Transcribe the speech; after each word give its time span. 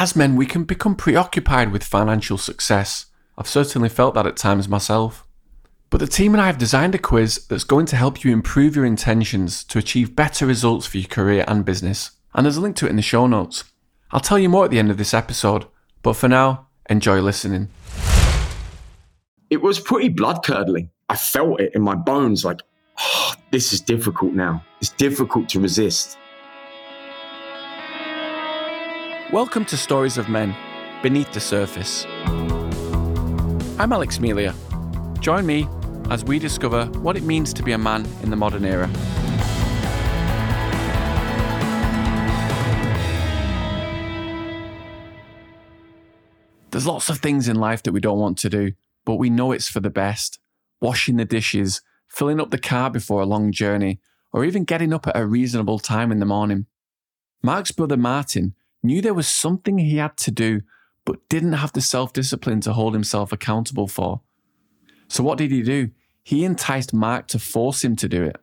As 0.00 0.14
men, 0.14 0.36
we 0.36 0.46
can 0.46 0.62
become 0.62 0.94
preoccupied 0.94 1.72
with 1.72 1.82
financial 1.82 2.38
success. 2.38 3.06
I've 3.36 3.48
certainly 3.48 3.88
felt 3.88 4.14
that 4.14 4.28
at 4.28 4.36
times 4.36 4.68
myself. 4.68 5.26
But 5.90 5.98
the 5.98 6.06
team 6.06 6.34
and 6.34 6.40
I 6.40 6.46
have 6.46 6.56
designed 6.56 6.94
a 6.94 6.98
quiz 6.98 7.44
that's 7.48 7.64
going 7.64 7.86
to 7.86 7.96
help 7.96 8.22
you 8.22 8.32
improve 8.32 8.76
your 8.76 8.84
intentions 8.84 9.64
to 9.64 9.78
achieve 9.78 10.14
better 10.14 10.46
results 10.46 10.86
for 10.86 10.98
your 10.98 11.08
career 11.08 11.44
and 11.48 11.64
business. 11.64 12.12
And 12.32 12.46
there's 12.46 12.56
a 12.56 12.60
link 12.60 12.76
to 12.76 12.86
it 12.86 12.90
in 12.90 12.96
the 12.96 13.02
show 13.02 13.26
notes. 13.26 13.64
I'll 14.12 14.20
tell 14.20 14.38
you 14.38 14.48
more 14.48 14.64
at 14.64 14.70
the 14.70 14.78
end 14.78 14.92
of 14.92 14.98
this 14.98 15.12
episode, 15.12 15.66
but 16.04 16.12
for 16.12 16.28
now, 16.28 16.68
enjoy 16.88 17.20
listening. 17.20 17.68
It 19.50 19.62
was 19.62 19.80
pretty 19.80 20.10
blood 20.10 20.44
curdling. 20.44 20.90
I 21.08 21.16
felt 21.16 21.60
it 21.60 21.74
in 21.74 21.82
my 21.82 21.96
bones 21.96 22.44
like, 22.44 22.60
oh, 23.00 23.34
this 23.50 23.72
is 23.72 23.80
difficult 23.80 24.32
now. 24.32 24.64
It's 24.80 24.90
difficult 24.90 25.48
to 25.48 25.60
resist. 25.60 26.18
Welcome 29.30 29.66
to 29.66 29.76
Stories 29.76 30.16
of 30.16 30.30
Men 30.30 30.56
Beneath 31.02 31.30
the 31.34 31.40
Surface. 31.40 32.06
I'm 33.78 33.92
Alex 33.92 34.18
Melia. 34.20 34.54
Join 35.20 35.44
me 35.44 35.68
as 36.08 36.24
we 36.24 36.38
discover 36.38 36.86
what 37.00 37.14
it 37.14 37.22
means 37.22 37.52
to 37.52 37.62
be 37.62 37.72
a 37.72 37.78
man 37.78 38.06
in 38.22 38.30
the 38.30 38.36
modern 38.36 38.64
era. 38.64 38.88
There's 46.70 46.86
lots 46.86 47.10
of 47.10 47.18
things 47.18 47.48
in 47.48 47.56
life 47.56 47.82
that 47.82 47.92
we 47.92 48.00
don't 48.00 48.18
want 48.18 48.38
to 48.38 48.48
do, 48.48 48.72
but 49.04 49.16
we 49.16 49.28
know 49.28 49.52
it's 49.52 49.68
for 49.68 49.80
the 49.80 49.90
best. 49.90 50.38
Washing 50.80 51.18
the 51.18 51.26
dishes, 51.26 51.82
filling 52.08 52.40
up 52.40 52.50
the 52.50 52.56
car 52.56 52.88
before 52.88 53.20
a 53.20 53.26
long 53.26 53.52
journey, 53.52 54.00
or 54.32 54.46
even 54.46 54.64
getting 54.64 54.94
up 54.94 55.06
at 55.06 55.18
a 55.18 55.26
reasonable 55.26 55.78
time 55.78 56.10
in 56.10 56.18
the 56.18 56.24
morning. 56.24 56.64
Mark's 57.42 57.72
brother 57.72 57.98
Martin 57.98 58.54
knew 58.82 59.00
there 59.00 59.14
was 59.14 59.28
something 59.28 59.78
he 59.78 59.96
had 59.96 60.16
to 60.18 60.30
do, 60.30 60.62
but 61.04 61.28
didn't 61.28 61.54
have 61.54 61.72
the 61.72 61.80
self 61.80 62.12
discipline 62.12 62.60
to 62.62 62.72
hold 62.72 62.94
himself 62.94 63.32
accountable 63.32 63.88
for. 63.88 64.20
So, 65.08 65.22
what 65.22 65.38
did 65.38 65.50
he 65.50 65.62
do? 65.62 65.90
He 66.22 66.44
enticed 66.44 66.92
Mark 66.92 67.26
to 67.28 67.38
force 67.38 67.82
him 67.82 67.96
to 67.96 68.08
do 68.08 68.22
it. 68.24 68.36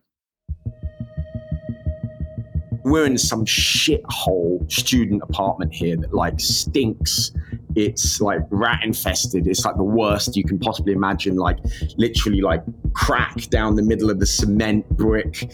We're 2.83 3.05
in 3.05 3.17
some 3.17 3.45
shithole 3.45 4.71
student 4.71 5.21
apartment 5.23 5.73
here 5.73 5.97
that 5.97 6.13
like 6.13 6.39
stinks. 6.39 7.31
It's 7.75 8.21
like 8.21 8.41
rat 8.49 8.83
infested. 8.83 9.47
It's 9.47 9.65
like 9.65 9.75
the 9.75 9.83
worst 9.83 10.35
you 10.35 10.43
can 10.43 10.57
possibly 10.59 10.93
imagine. 10.93 11.35
Like 11.35 11.57
literally 11.97 12.41
like 12.41 12.63
crack 12.93 13.49
down 13.49 13.75
the 13.75 13.83
middle 13.83 14.09
of 14.09 14.19
the 14.19 14.25
cement 14.25 14.87
brick. 14.97 15.51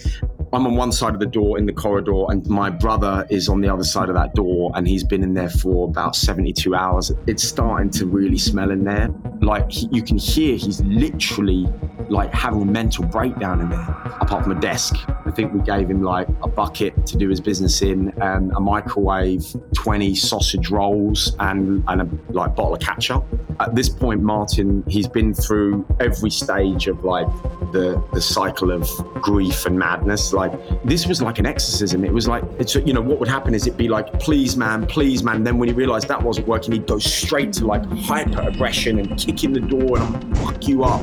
I'm 0.53 0.67
on 0.67 0.75
one 0.75 0.91
side 0.91 1.13
of 1.13 1.21
the 1.21 1.25
door 1.25 1.57
in 1.57 1.65
the 1.65 1.71
corridor, 1.71 2.25
and 2.27 2.45
my 2.45 2.69
brother 2.69 3.25
is 3.29 3.47
on 3.47 3.61
the 3.61 3.69
other 3.69 3.85
side 3.85 4.09
of 4.09 4.15
that 4.15 4.35
door, 4.35 4.73
and 4.75 4.85
he's 4.85 5.03
been 5.03 5.23
in 5.23 5.33
there 5.33 5.49
for 5.49 5.87
about 5.87 6.13
72 6.13 6.75
hours. 6.75 7.09
It's 7.25 7.41
starting 7.41 7.89
to 7.91 8.05
really 8.05 8.37
smell 8.37 8.71
in 8.71 8.83
there. 8.83 9.09
Like 9.39 9.71
he, 9.71 9.87
you 9.93 10.03
can 10.03 10.17
hear 10.17 10.57
he's 10.57 10.81
literally 10.81 11.69
like 12.09 12.33
having 12.33 12.63
a 12.63 12.65
mental 12.65 13.05
breakdown 13.05 13.61
in 13.61 13.69
there, 13.69 13.79
apart 14.19 14.43
from 14.43 14.51
a 14.51 14.59
desk. 14.59 14.95
I 15.07 15.31
think 15.31 15.53
we 15.53 15.61
gave 15.61 15.89
him 15.89 16.03
like 16.03 16.27
a 16.43 16.49
bucket 16.49 17.05
to 17.07 17.17
do 17.17 17.29
his 17.29 17.39
business 17.39 17.81
in, 17.81 18.09
and 18.21 18.51
a 18.51 18.59
microwave, 18.59 19.55
20 19.73 20.15
sausage 20.15 20.69
rolls, 20.69 21.33
and, 21.39 21.81
and 21.87 22.01
a 22.01 22.09
like 22.33 22.57
bottle 22.57 22.73
of 22.73 22.81
ketchup. 22.81 23.23
At 23.59 23.75
this 23.75 23.89
point, 23.89 24.21
Martin, 24.21 24.83
he's 24.87 25.07
been 25.07 25.33
through 25.33 25.85
every 25.99 26.29
stage 26.29 26.87
of 26.87 27.03
like 27.03 27.27
the 27.71 28.03
the 28.13 28.21
cycle 28.21 28.71
of 28.71 28.87
grief 29.21 29.65
and 29.65 29.77
madness. 29.77 30.33
Like 30.33 30.51
this 30.83 31.07
was 31.07 31.21
like 31.21 31.39
an 31.39 31.45
exorcism. 31.45 32.03
It 32.03 32.13
was 32.13 32.27
like 32.27 32.43
it's 32.59 32.75
you 32.75 32.93
know 32.93 33.01
what 33.01 33.19
would 33.19 33.27
happen 33.27 33.53
is 33.53 33.67
it'd 33.67 33.77
be 33.77 33.89
like 33.89 34.19
please 34.19 34.57
man, 34.57 34.85
please 34.87 35.23
man. 35.23 35.43
Then 35.43 35.57
when 35.57 35.69
he 35.69 35.73
realised 35.73 36.07
that 36.07 36.21
wasn't 36.21 36.47
working, 36.47 36.73
he'd 36.73 36.87
go 36.87 36.99
straight 36.99 37.53
to 37.53 37.65
like 37.65 37.85
hyper 37.85 38.41
aggression 38.41 38.99
and 38.99 39.17
kicking 39.17 39.53
the 39.53 39.61
door 39.61 39.99
and 39.99 40.15
I'd 40.15 40.37
fuck 40.37 40.67
you 40.67 40.83
up. 40.83 41.01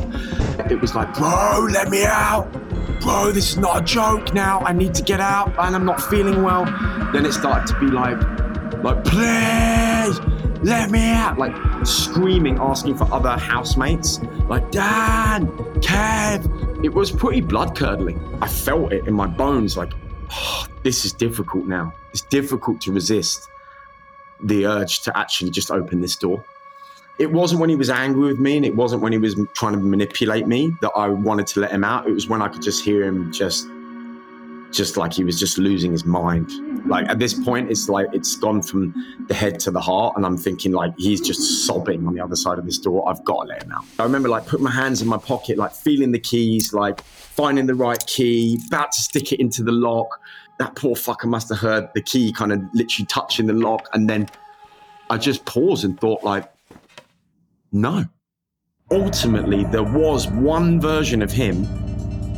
It 0.71 0.81
was 0.81 0.95
like 0.95 1.15
bro, 1.15 1.69
let 1.71 1.89
me 1.89 2.05
out. 2.05 2.51
Bro, 3.01 3.33
this 3.33 3.53
is 3.53 3.57
not 3.57 3.83
a 3.83 3.85
joke 3.85 4.35
now. 4.35 4.61
I 4.61 4.73
need 4.73 4.95
to 4.95 5.03
get 5.03 5.21
out 5.21 5.49
and 5.59 5.75
I'm 5.75 5.85
not 5.85 6.01
feeling 6.03 6.43
well. 6.43 6.65
Then 7.13 7.25
it 7.25 7.33
started 7.33 7.67
to 7.73 7.79
be 7.81 7.87
like, 7.87 8.19
like, 8.83 9.05
please, 9.05 10.19
let 10.63 10.91
me 10.91 11.11
out. 11.11 11.39
Like 11.39 11.55
screaming, 11.87 12.59
asking 12.59 12.97
for 12.97 13.13
other 13.13 13.37
housemates. 13.37 14.21
Like, 14.49 14.71
Dan, 14.71 15.49
Kev. 15.81 16.85
It 16.85 16.91
was 16.95 17.11
pretty 17.11 17.41
blood 17.41 17.77
curdling. 17.77 18.21
I 18.41 18.49
felt 18.49 18.93
it 18.93 19.07
in 19.07 19.15
my 19.15 19.27
bones. 19.27 19.77
Like, 19.77 19.93
oh, 20.31 20.67
this 20.83 21.05
is 21.05 21.13
difficult 21.13 21.67
now. 21.67 21.93
It's 22.13 22.23
difficult 22.23 22.81
to 22.83 22.93
resist 22.93 23.49
the 24.41 24.67
urge 24.67 25.01
to 25.03 25.19
actually 25.19 25.51
just 25.51 25.71
open 25.71 26.01
this 26.01 26.17
door. 26.17 26.45
It 27.19 27.33
wasn't 27.33 27.61
when 27.61 27.69
he 27.69 27.75
was 27.75 27.91
angry 27.91 28.29
with 28.29 28.39
me 28.39 28.57
and 28.57 28.65
it 28.65 28.77
wasn't 28.77 29.03
when 29.03 29.11
he 29.11 29.19
was 29.19 29.35
trying 29.55 29.73
to 29.73 29.81
manipulate 29.81 30.47
me 30.47 30.77
that 30.83 30.93
I 30.95 31.09
wanted 31.09 31.49
to 31.49 31.61
let 31.61 31.73
him 31.73 31.83
out. 31.83 32.07
It 32.07 32.13
was 32.13 32.29
when 32.29 32.41
I 32.41 32.49
could 32.49 32.63
just 32.63 32.85
hear 32.85 33.03
him 33.03 33.33
just 33.33 33.69
just 34.73 34.97
like 34.97 35.13
he 35.13 35.25
was 35.25 35.39
just 35.39 35.59
losing 35.59 35.93
his 35.93 36.05
mind. 36.05 36.51
Like 36.87 37.09
at 37.09 37.19
this 37.19 37.35
point, 37.35 37.71
it's 37.71 37.89
like 37.89 38.07
it's 38.13 38.37
gone 38.37 38.63
from 38.63 38.95
the 39.29 39.35
head 39.35 39.59
to 39.61 39.71
the 39.71 39.81
heart, 39.81 40.15
and 40.17 40.25
I'm 40.25 40.37
thinking 40.37 40.73
like 40.73 40.93
he's 40.97 41.21
just 41.21 41.67
sobbing 41.67 42.07
on 42.07 42.15
the 42.15 42.21
other 42.21 42.37
side 42.37 42.59
of 42.59 42.67
this 42.67 42.79
door. 42.79 43.09
I've 43.09 43.25
got 43.25 43.43
to 43.43 43.49
let 43.49 43.63
him 43.63 43.73
out. 43.73 43.85
I 43.99 44.05
remember 44.05 44.29
like 44.29 44.47
putting 44.47 44.65
my 44.65 44.71
hands 44.71 45.03
in 45.03 45.09
my 45.09 45.19
pocket, 45.19 45.59
like 45.59 45.73
feeling 45.73 46.13
the 46.13 46.19
keys, 46.19 46.73
like 46.73 47.01
finding 47.03 47.67
the 47.67 47.75
right 47.75 48.05
key, 48.07 48.59
about 48.69 48.93
to 48.93 49.01
stick 49.01 49.33
it 49.33 49.41
into 49.41 49.63
the 49.63 49.73
lock. 49.73 50.21
That 50.59 50.75
poor 50.75 50.95
fucker 50.97 51.27
must 51.27 51.49
have 51.51 51.59
heard 51.59 51.89
the 51.95 52.03
key 52.03 52.33
kind 52.33 52.53
of 52.53 52.61
literally 52.75 53.07
touching 53.07 53.47
the 53.47 53.55
lock, 53.55 53.89
and 53.93 54.09
then 54.09 54.29
I 55.11 55.17
just 55.17 55.45
paused 55.45 55.85
and 55.85 55.99
thought 56.01 56.23
like, 56.23 56.51
no. 57.73 58.05
Ultimately, 58.91 59.65
there 59.65 59.83
was 59.83 60.29
one 60.29 60.81
version 60.81 61.21
of 61.21 61.31
him 61.31 61.65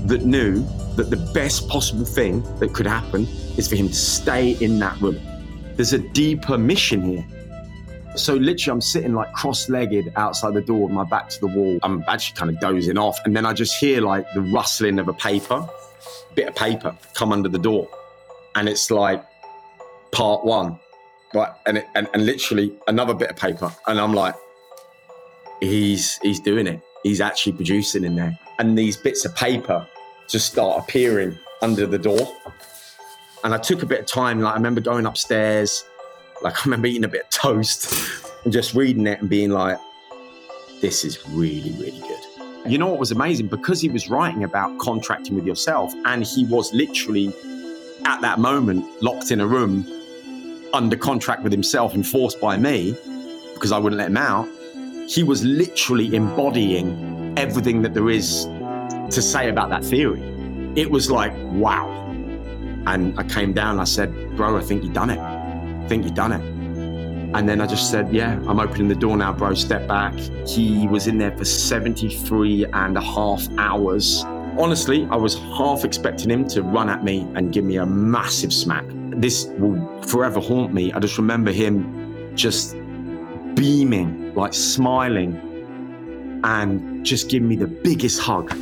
that 0.07 0.25
knew 0.25 0.67
that 0.97 1.11
the 1.11 1.17
best 1.33 1.69
possible 1.69 2.05
thing 2.05 2.43
that 2.59 2.73
could 2.73 2.87
happen 2.87 3.27
is 3.57 3.69
for 3.69 3.77
him 3.77 3.89
to 3.89 3.95
stay 3.95 4.53
in 4.61 4.79
that 4.81 5.01
room. 5.01 5.19
There's 5.77 5.93
a 5.93 5.99
deeper 5.99 6.59
mission 6.59 7.03
here. 7.03 7.27
So 8.17 8.35
literally, 8.35 8.75
I'm 8.75 8.81
sitting 8.81 9.15
like 9.15 9.33
cross-legged 9.33 10.13
outside 10.17 10.55
the 10.55 10.61
door 10.61 10.83
with 10.85 10.93
my 10.93 11.05
back 11.05 11.29
to 11.31 11.41
the 11.41 11.47
wall. 11.47 11.79
I'm 11.83 12.05
actually 12.09 12.37
kind 12.37 12.51
of 12.51 12.61
dozing 12.61 12.99
off, 12.99 13.19
and 13.25 13.37
then 13.37 13.47
I 13.47 13.53
just 13.53 13.77
hear 13.77 14.01
like 14.01 14.27
the 14.35 14.41
rustling 14.41 14.99
of 14.99 15.09
a 15.09 15.13
paper, 15.13 15.67
bit 16.35 16.49
of 16.49 16.55
paper, 16.57 16.97
come 17.15 17.33
under 17.33 17.49
the 17.49 17.59
door, 17.59 17.89
and 18.57 18.69
it's 18.69 18.91
like 18.91 19.25
part 20.11 20.45
one, 20.45 20.79
right? 21.35 21.53
And 21.67 21.79
it, 21.79 21.87
and, 21.95 22.09
and 22.13 22.27
literally 22.27 22.73
another 22.89 23.15
bit 23.15 23.31
of 23.31 23.37
paper, 23.37 23.73
and 23.87 24.01
I'm 24.01 24.13
like, 24.13 24.35
he's 25.61 26.19
he's 26.19 26.41
doing 26.41 26.67
it. 26.67 26.81
He's 27.05 27.21
actually 27.21 27.53
producing 27.53 28.03
in 28.03 28.17
there, 28.17 28.37
and 28.59 28.77
these 28.77 28.97
bits 28.97 29.25
of 29.25 29.37
paper 29.37 29.87
just 30.31 30.53
start 30.53 30.83
appearing 30.83 31.39
under 31.61 31.87
the 31.87 31.99
door. 31.99 32.37
And 33.43 33.53
I 33.53 33.59
took 33.59 33.83
a 33.83 33.87
bit 33.87 34.01
of 34.01 34.07
time. 34.07 34.41
Like 34.41 34.53
I 34.53 34.57
remember 34.57 34.81
going 34.81 35.07
upstairs, 35.07 35.85
like 36.43 36.59
I 36.59 36.65
remember 36.65 36.87
eating 36.87 37.05
a 37.05 37.09
bit 37.09 37.25
of 37.25 37.31
toast 37.31 37.95
and 38.45 38.53
just 38.53 38.75
reading 38.75 39.07
it 39.07 39.21
and 39.21 39.29
being 39.29 39.51
like, 39.51 39.79
this 40.81 41.05
is 41.05 41.19
really, 41.29 41.73
really 41.73 42.01
good. 42.01 42.71
You 42.71 42.79
know 42.79 42.89
what 42.89 42.99
was 42.99 43.11
amazing? 43.11 43.49
Because 43.49 43.81
he 43.81 43.89
was 43.89 44.09
writing 44.09 44.45
about 44.45 44.79
contracting 44.79 45.35
with 45.35 45.47
yourself, 45.47 45.95
and 46.05 46.25
he 46.25 46.45
was 46.45 46.73
literally 46.75 47.33
at 48.05 48.21
that 48.21 48.39
moment 48.39 48.85
locked 49.03 49.31
in 49.31 49.41
a 49.41 49.47
room 49.47 49.87
under 50.73 50.97
contract 50.97 51.43
with 51.43 51.53
himself 51.53 51.95
and 51.95 52.07
forced 52.07 52.41
by 52.41 52.57
me 52.57 52.95
because 53.55 53.73
I 53.73 53.79
wouldn't 53.79 53.99
let 53.99 54.09
him 54.09 54.17
out. 54.17 54.49
He 55.09 55.23
was 55.23 55.43
literally 55.43 56.15
embodying 56.15 57.35
everything 57.37 57.83
that 57.83 57.95
there 57.95 58.11
is 58.11 58.47
to 59.11 59.23
say 59.23 59.49
about 59.49 59.71
that 59.71 59.85
theory. 59.85 60.23
It 60.77 60.91
was 60.91 61.11
like, 61.11 61.33
wow. 61.53 61.89
And 62.87 63.19
I 63.19 63.25
came 63.25 63.53
down, 63.53 63.79
I 63.81 63.85
said, 63.85 64.37
bro, 64.37 64.57
I 64.57 64.61
think 64.61 64.85
you've 64.85 64.93
done 64.93 65.11
it. 65.11 65.19
I 65.19 65.87
think 65.89 66.05
you've 66.05 66.15
done 66.15 66.33
it. 66.33 66.41
And 67.33 67.49
then 67.49 67.61
I 67.61 67.67
just 67.67 67.91
said, 67.91 68.13
yeah, 68.13 68.41
I'm 68.47 68.59
opening 68.59 68.89
the 68.89 68.95
door 68.95 69.17
now, 69.17 69.33
bro. 69.33 69.55
Step 69.55 69.87
back. 69.87 70.15
He 70.47 70.89
was 70.89 71.07
in 71.07 71.19
there 71.19 71.37
for 71.37 71.45
73 71.45 72.67
and 72.73 72.97
a 72.97 73.01
half 73.01 73.47
hours. 73.59 74.25
Honestly, 74.59 75.07
I 75.11 75.17
was 75.17 75.39
half 75.39 75.85
expecting 75.85 76.31
him 76.31 76.49
to 76.49 76.63
run 76.63 76.89
at 76.89 77.05
me 77.05 77.29
and 77.35 77.53
give 77.53 77.65
me 77.65 77.77
a 77.77 77.87
massive 77.87 78.53
smack. 78.53 78.85
This 79.11 79.47
will 79.59 80.03
forever 80.03 80.41
haunt 80.41 80.73
me. 80.73 80.93
I 80.93 80.99
just 80.99 81.19
remember 81.19 81.53
him 81.53 82.35
just 82.37 82.75
beaming, 83.55 84.35
like 84.35 84.55
smiling, 84.55 86.41
and 86.43 87.05
just 87.05 87.29
giving 87.29 87.49
me 87.49 87.57
the 87.57 87.69
biggest 87.69 88.21
hug 88.21 88.53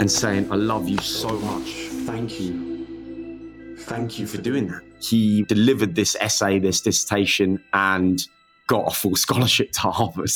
and 0.00 0.10
saying, 0.10 0.50
I 0.50 0.56
love 0.56 0.88
you 0.88 0.96
so 0.98 1.28
much. 1.28 1.68
Thank 2.06 2.40
you. 2.40 3.76
Thank 3.80 4.18
you 4.18 4.26
for 4.26 4.38
doing 4.38 4.66
that. 4.68 4.82
He 4.98 5.42
delivered 5.42 5.94
this 5.94 6.16
essay, 6.20 6.58
this 6.58 6.80
dissertation, 6.80 7.62
and 7.74 8.26
got 8.66 8.90
a 8.90 8.94
full 8.94 9.14
scholarship 9.24 9.72
to 9.72 9.80
Harvard. 9.82 10.30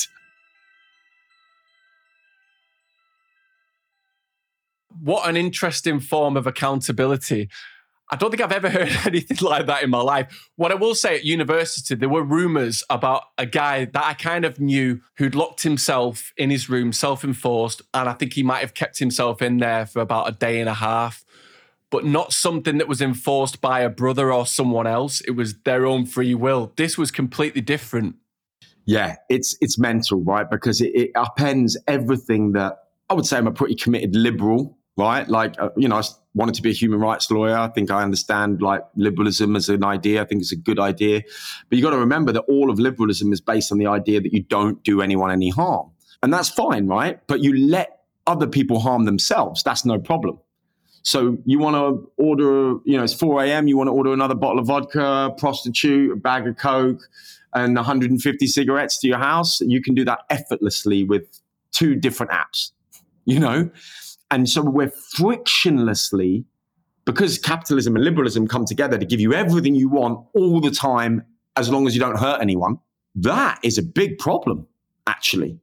What 5.01 5.29
an 5.29 5.37
interesting 5.37 5.99
form 5.99 6.37
of 6.37 6.47
accountability. 6.47 7.49
I 8.11 8.17
don't 8.17 8.31
think 8.31 8.43
I've 8.43 8.53
ever 8.53 8.69
heard 8.85 9.07
anything 9.07 9.39
like 9.41 9.67
that 9.67 9.83
in 9.83 9.91
my 9.91 10.01
life. 10.01 10.51
What 10.57 10.73
I 10.73 10.75
will 10.75 10.95
say 10.95 11.17
at 11.17 11.25
university, 11.25 11.95
there 11.95 12.09
were 12.09 12.23
rumors 12.23 12.83
about 12.91 13.25
a 13.39 13.47
guy 13.47 13.87
that 13.87 14.05
I 14.05 14.15
kind 14.15 14.45
of 14.45 14.61
knew 14.61 15.01
who'd 15.17 15.35
locked 15.35 15.63
himself 15.63 16.33
in 16.37 16.51
his 16.51 16.69
room, 16.69 16.93
self 16.93 17.25
enforced, 17.25 17.83
and 17.93 18.09
I 18.09 18.13
think 18.13 18.35
he 18.35 18.43
might 18.43 18.61
have 18.61 18.75
kept 18.75 18.99
himself 18.99 19.41
in 19.43 19.59
there 19.59 19.87
for 19.87 20.01
about 20.01 20.29
a 20.29 20.33
day 20.33 20.61
and 20.61 20.69
a 20.69 20.75
half, 20.75 21.25
but 21.91 22.05
not 22.05 22.33
something 22.33 22.79
that 22.79 22.89
was 22.89 23.01
enforced 23.01 23.61
by 23.61 23.81
a 23.81 23.89
brother 23.89 24.33
or 24.33 24.47
someone 24.47 24.87
else. 24.87 25.21
It 25.23 25.33
was 25.33 25.55
their 25.61 25.87
own 25.87 26.07
free 26.07 26.35
will. 26.35 26.73
This 26.77 26.99
was 26.99 27.11
completely 27.11 27.61
different. 27.61 28.17
Yeah, 28.87 29.17
it's 29.31 29.57
it's 29.63 29.79
mental, 29.79 30.21
right? 30.21 30.49
Because 30.51 30.83
it, 30.83 30.95
it 30.95 31.15
upends 31.15 31.77
everything 31.87 32.53
that 32.53 32.81
I 33.09 33.15
would 33.15 33.27
say 33.27 33.39
I'm 33.39 33.47
a 33.47 33.53
pretty 33.53 33.75
committed 33.75 34.15
liberal, 34.15 34.77
right? 34.97 35.29
Like, 35.29 35.61
uh, 35.61 35.71
you 35.77 35.89
know, 35.89 35.97
I 35.97 36.03
wanted 36.35 36.55
to 36.57 36.63
be 36.63 36.71
a 36.71 36.75
human 36.75 37.01
rights 37.01 37.31
lawyer. 37.31 37.57
I 37.57 37.69
think 37.69 37.91
I 37.91 38.03
understand 38.03 38.63
like 38.63 38.83
liberalism 38.97 39.57
as 39.57 39.69
an 39.69 39.85
idea. 39.85 40.23
I 40.23 40.25
think 40.25 40.41
it's 40.43 40.53
a 40.53 40.57
good 40.57 40.79
idea. 40.79 41.23
But 41.69 41.77
you 41.77 41.83
got 41.83 41.91
to 41.91 41.99
remember 41.99 42.33
that 42.33 42.43
all 42.43 42.71
of 42.71 42.79
liberalism 42.79 43.33
is 43.33 43.41
based 43.41 43.73
on 43.73 43.79
the 43.79 43.87
idea 43.87 44.21
that 44.21 44.33
you 44.33 44.43
don't 44.43 44.83
do 44.85 45.01
anyone 45.01 45.31
any 45.31 45.51
harm. 45.51 45.91
And 46.23 46.33
that's 46.33 46.49
fine, 46.49 46.87
right? 46.87 47.21
But 47.27 47.43
you 47.43 47.67
let 47.67 48.01
other 48.27 48.47
people 48.47 48.81
harm 48.81 49.05
themselves. 49.05 49.63
That's 49.63 49.85
no 49.85 49.99
problem. 49.99 50.39
So 51.03 51.37
you 51.45 51.59
want 51.59 51.77
to 51.77 52.11
order, 52.17 52.77
you 52.87 52.97
know, 52.97 53.05
it's 53.05 53.13
4 53.13 53.45
a.m., 53.45 53.69
you 53.69 53.77
want 53.77 53.89
to 53.89 53.93
order 53.93 54.13
another 54.15 54.35
bottle 54.35 54.59
of 54.59 54.67
vodka, 54.67 55.35
prostitute, 55.37 56.13
a 56.13 56.17
bag 56.17 56.47
of 56.49 56.57
Coke, 56.57 57.03
and 57.53 57.77
150 57.77 58.47
cigarettes 58.47 58.99
to 59.01 59.09
your 59.09 59.19
house. 59.19 59.61
You 59.61 59.83
can 59.83 59.95
do 59.95 60.05
that 60.07 60.21
effortlessly 60.31 61.05
with 61.05 61.41
two 61.73 61.95
different 61.95 62.33
apps, 62.33 62.71
you 63.27 63.39
know? 63.39 63.71
And 64.31 64.49
so 64.49 64.63
we're 64.63 64.93
frictionlessly, 65.17 66.45
because 67.05 67.39
capitalism 67.39 67.95
and 67.97 68.05
liberalism 68.05 68.49
come 68.49 68.65
together 68.65 68.99
to 68.99 69.05
give 69.05 69.21
you 69.21 69.35
everything 69.35 69.75
you 69.75 69.89
want 69.89 70.27
all 70.35 70.61
the 70.61 70.71
time, 70.71 71.25
as 71.57 71.69
long 71.71 71.87
as 71.87 71.95
you 71.95 72.01
don't 72.01 72.19
hurt 72.19 72.41
anyone. 72.41 72.79
That 73.15 73.61
is 73.63 73.79
a 73.79 73.83
big 73.83 74.19
problem, 74.19 74.67
actually. 75.07 75.59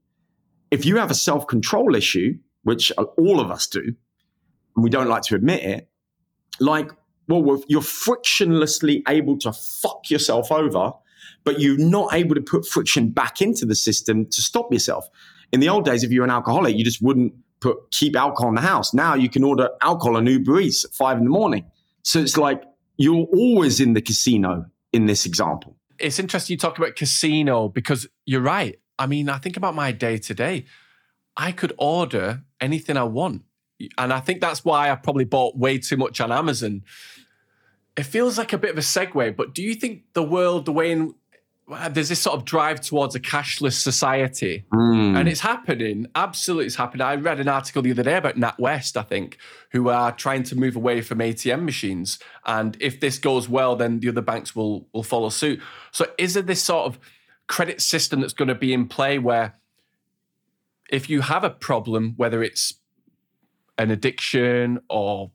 If 0.69 0.85
you 0.85 0.97
have 0.97 1.11
a 1.11 1.15
self 1.15 1.47
control 1.47 1.95
issue, 1.95 2.37
which 2.63 2.91
all 3.17 3.39
of 3.39 3.51
us 3.51 3.67
do, 3.67 3.81
and 4.75 4.83
we 4.83 4.89
don't 4.89 5.09
like 5.09 5.23
to 5.23 5.35
admit 5.35 5.63
it, 5.63 5.89
like, 6.59 6.91
well, 7.27 7.63
you're 7.67 7.81
frictionlessly 7.81 9.01
able 9.07 9.37
to 9.39 9.51
fuck 9.51 10.09
yourself 10.09 10.51
over, 10.51 10.93
but 11.43 11.59
you're 11.59 11.77
not 11.77 12.13
able 12.13 12.35
to 12.35 12.41
put 12.41 12.65
friction 12.67 13.09
back 13.09 13.41
into 13.41 13.65
the 13.65 13.75
system 13.75 14.25
to 14.27 14.41
stop 14.41 14.71
yourself. 14.71 15.09
In 15.51 15.59
the 15.59 15.69
old 15.69 15.85
days, 15.85 16.03
if 16.03 16.11
you're 16.11 16.23
an 16.23 16.29
alcoholic, 16.29 16.77
you 16.77 16.83
just 16.83 17.01
wouldn't 17.01 17.33
put 17.61 17.91
keep 17.91 18.15
alcohol 18.15 18.49
in 18.49 18.55
the 18.55 18.61
house. 18.61 18.93
Now 18.93 19.13
you 19.13 19.29
can 19.29 19.43
order 19.43 19.69
alcohol 19.81 20.17
on 20.17 20.27
Uber 20.27 20.59
Eats 20.59 20.83
at 20.83 20.91
five 20.91 21.17
in 21.17 21.23
the 21.23 21.29
morning. 21.29 21.65
So 22.03 22.19
it's 22.19 22.37
like 22.37 22.63
you're 22.97 23.27
always 23.33 23.79
in 23.79 23.93
the 23.93 24.01
casino 24.01 24.65
in 24.91 25.05
this 25.05 25.25
example. 25.25 25.77
It's 25.99 26.19
interesting 26.19 26.55
you 26.55 26.57
talk 26.57 26.77
about 26.77 26.95
casino 26.95 27.69
because 27.69 28.07
you're 28.25 28.41
right. 28.41 28.79
I 28.97 29.07
mean, 29.07 29.29
I 29.29 29.37
think 29.37 29.55
about 29.55 29.75
my 29.75 29.91
day 29.91 30.17
to 30.17 30.33
day. 30.33 30.65
I 31.37 31.51
could 31.51 31.73
order 31.77 32.43
anything 32.59 32.97
I 32.97 33.03
want. 33.03 33.43
And 33.97 34.11
I 34.11 34.19
think 34.19 34.41
that's 34.41 34.65
why 34.65 34.91
I 34.91 34.95
probably 34.95 35.25
bought 35.25 35.57
way 35.57 35.77
too 35.77 35.97
much 35.97 36.19
on 36.19 36.31
Amazon. 36.31 36.83
It 37.97 38.03
feels 38.03 38.37
like 38.37 38.53
a 38.53 38.57
bit 38.57 38.71
of 38.71 38.77
a 38.77 38.81
segue, 38.81 39.35
but 39.35 39.53
do 39.53 39.61
you 39.63 39.75
think 39.75 40.03
the 40.13 40.23
world, 40.23 40.65
the 40.65 40.71
way 40.71 40.91
in 40.91 41.15
there's 41.67 42.09
this 42.09 42.19
sort 42.19 42.37
of 42.37 42.45
drive 42.45 42.81
towards 42.81 43.15
a 43.15 43.19
cashless 43.19 43.73
society, 43.73 44.65
mm. 44.73 45.17
and 45.17 45.29
it's 45.29 45.39
happening. 45.39 46.07
Absolutely, 46.15 46.65
it's 46.65 46.75
happening. 46.75 47.01
I 47.01 47.15
read 47.15 47.39
an 47.39 47.47
article 47.47 47.81
the 47.81 47.91
other 47.91 48.03
day 48.03 48.17
about 48.17 48.35
NatWest, 48.35 48.97
I 48.97 49.03
think, 49.03 49.37
who 49.71 49.89
are 49.89 50.11
trying 50.11 50.43
to 50.43 50.55
move 50.55 50.75
away 50.75 51.01
from 51.01 51.19
ATM 51.19 51.63
machines, 51.63 52.19
and 52.45 52.75
if 52.79 52.99
this 52.99 53.17
goes 53.17 53.47
well, 53.47 53.75
then 53.75 53.99
the 53.99 54.09
other 54.09 54.21
banks 54.21 54.55
will 54.55 54.87
will 54.93 55.03
follow 55.03 55.29
suit. 55.29 55.61
So, 55.91 56.07
is 56.17 56.33
there 56.33 56.43
this 56.43 56.61
sort 56.61 56.87
of 56.87 56.99
credit 57.47 57.81
system 57.81 58.21
that's 58.21 58.33
going 58.33 58.47
to 58.47 58.55
be 58.55 58.73
in 58.73 58.87
play 58.87 59.19
where, 59.19 59.55
if 60.89 61.09
you 61.09 61.21
have 61.21 61.43
a 61.43 61.49
problem, 61.49 62.13
whether 62.17 62.43
it's 62.43 62.75
an 63.77 63.91
addiction 63.91 64.79
or 64.89 65.31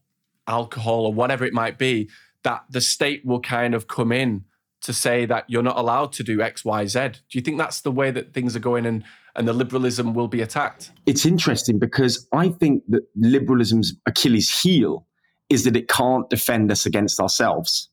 alcohol 0.46 1.06
or 1.06 1.12
whatever 1.12 1.44
it 1.44 1.52
might 1.52 1.78
be, 1.78 2.08
that 2.43 2.64
the 2.70 2.81
state 2.81 3.25
will 3.25 3.40
kind 3.40 3.75
of 3.75 3.88
come 3.88 4.12
in 4.12 4.44
to 4.86 4.92
say 4.92 5.26
that 5.26 5.44
you're 5.48 5.62
not 5.62 5.76
allowed 5.76 6.12
to 6.12 6.22
do 6.22 6.40
X, 6.40 6.64
Y, 6.64 6.86
Z. 6.86 7.08
Do 7.28 7.38
you 7.38 7.42
think 7.42 7.58
that's 7.58 7.82
the 7.82 7.92
way 7.92 8.10
that 8.10 8.32
things 8.32 8.56
are 8.56 8.60
going 8.60 8.86
and, 8.86 9.04
and 9.34 9.46
the 9.46 9.52
liberalism 9.52 10.14
will 10.14 10.28
be 10.28 10.40
attacked? 10.40 10.92
It's 11.04 11.26
interesting 11.26 11.78
because 11.78 12.26
I 12.32 12.48
think 12.48 12.84
that 12.88 13.02
liberalism's 13.16 13.94
Achilles 14.06 14.50
heel 14.50 15.06
is 15.48 15.64
that 15.64 15.76
it 15.76 15.88
can't 15.88 16.28
defend 16.30 16.70
us 16.72 16.86
against 16.86 17.20
ourselves. 17.20 17.90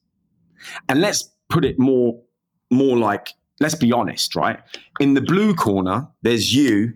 And 0.88 1.01
let's 1.01 1.30
put 1.50 1.66
it 1.66 1.78
more, 1.78 2.19
more 2.72 2.98
like, 2.98 3.30
let's 3.60 3.75
be 3.75 3.92
honest, 3.92 4.36
right? 4.36 4.60
In 5.00 5.13
the 5.13 5.22
blue 5.22 5.54
corner, 5.54 6.07
there's 6.22 6.56
you 6.56 6.94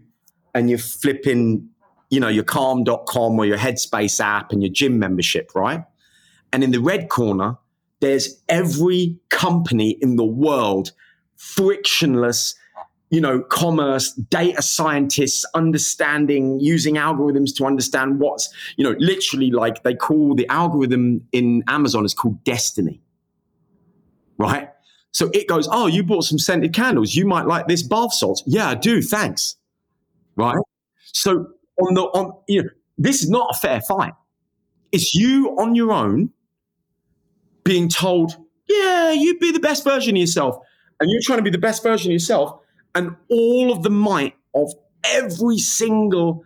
and 0.53 0.69
you're 0.69 0.79
flipping, 0.79 1.69
you 2.09 2.19
know, 2.19 2.29
your 2.29 2.43
calm.com 2.43 3.37
or 3.37 3.45
your 3.45 3.57
headspace 3.57 4.19
app 4.19 4.51
and 4.51 4.63
your 4.63 4.71
gym 4.71 4.99
membership, 4.99 5.51
right? 5.53 5.83
And 6.53 6.63
in 6.63 6.71
the 6.71 6.79
red 6.79 7.09
corner, 7.09 7.57
there's 7.99 8.41
every 8.47 9.17
company 9.29 9.97
in 10.01 10.15
the 10.15 10.25
world, 10.25 10.91
frictionless, 11.35 12.55
you 13.09 13.21
know, 13.21 13.41
commerce, 13.41 14.13
data 14.13 14.61
scientists 14.61 15.45
understanding, 15.53 16.59
using 16.59 16.95
algorithms 16.95 17.55
to 17.55 17.65
understand 17.65 18.19
what's, 18.19 18.53
you 18.75 18.83
know, 18.83 18.95
literally 18.99 19.49
like 19.49 19.83
they 19.83 19.95
call 19.95 20.35
the 20.35 20.47
algorithm 20.49 21.25
in 21.31 21.63
Amazon 21.67 22.05
is 22.05 22.13
called 22.13 22.43
destiny. 22.43 23.01
Right? 24.37 24.69
So 25.11 25.29
it 25.33 25.47
goes, 25.47 25.67
oh, 25.71 25.87
you 25.87 26.03
bought 26.03 26.25
some 26.25 26.37
scented 26.37 26.73
candles. 26.73 27.15
You 27.15 27.25
might 27.25 27.47
like 27.47 27.67
this 27.67 27.81
bath 27.81 28.13
salt. 28.13 28.43
Yeah, 28.45 28.69
I 28.69 28.75
do. 28.75 29.01
Thanks. 29.01 29.55
Right? 30.35 30.57
So 31.13 31.47
on 31.79 31.93
the 31.95 32.01
on, 32.01 32.33
you 32.47 32.63
know, 32.63 32.69
this 32.97 33.23
is 33.23 33.29
not 33.29 33.55
a 33.55 33.57
fair 33.57 33.81
fight. 33.81 34.13
It's 34.91 35.15
you 35.15 35.55
on 35.57 35.75
your 35.75 35.91
own 35.91 36.31
being 37.67 37.89
told, 37.89 38.37
yeah, 38.69 39.11
you'd 39.11 39.39
be 39.39 39.51
the 39.51 39.59
best 39.59 39.83
version 39.83 40.15
of 40.15 40.21
yourself. 40.21 40.57
And 40.99 41.11
you're 41.11 41.21
trying 41.21 41.39
to 41.39 41.43
be 41.43 41.49
the 41.49 41.57
best 41.57 41.83
version 41.83 42.11
of 42.11 42.13
yourself. 42.13 42.59
And 42.95 43.15
all 43.29 43.71
of 43.71 43.83
the 43.83 43.89
might 43.89 44.35
of 44.55 44.71
every 45.03 45.57
single 45.57 46.43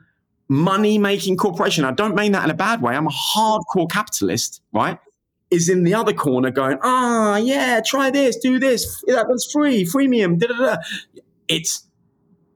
money 0.50 0.98
making 0.98 1.38
corporation, 1.38 1.86
I 1.86 1.92
don't 1.92 2.16
mean 2.16 2.32
that 2.32 2.44
in 2.44 2.50
a 2.50 2.56
bad 2.56 2.82
way, 2.82 2.96
I'm 2.96 3.08
a 3.08 3.12
hardcore 3.12 3.90
capitalist, 3.90 4.62
right? 4.74 4.98
Is 5.52 5.70
in 5.70 5.84
the 5.84 5.94
other 5.94 6.12
corner 6.12 6.50
going, 6.50 6.80
ah, 6.82 7.38
yeah, 7.38 7.82
try 7.86 8.10
this, 8.10 8.38
do 8.38 8.58
this, 8.58 9.04
that 9.08 9.30
was 9.30 9.50
free, 9.52 9.86
freemium, 9.86 10.40
da 10.40 10.48
da 10.48 10.58
da. 10.58 10.78
It's, 11.48 11.88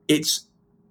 it's 0.08 0.46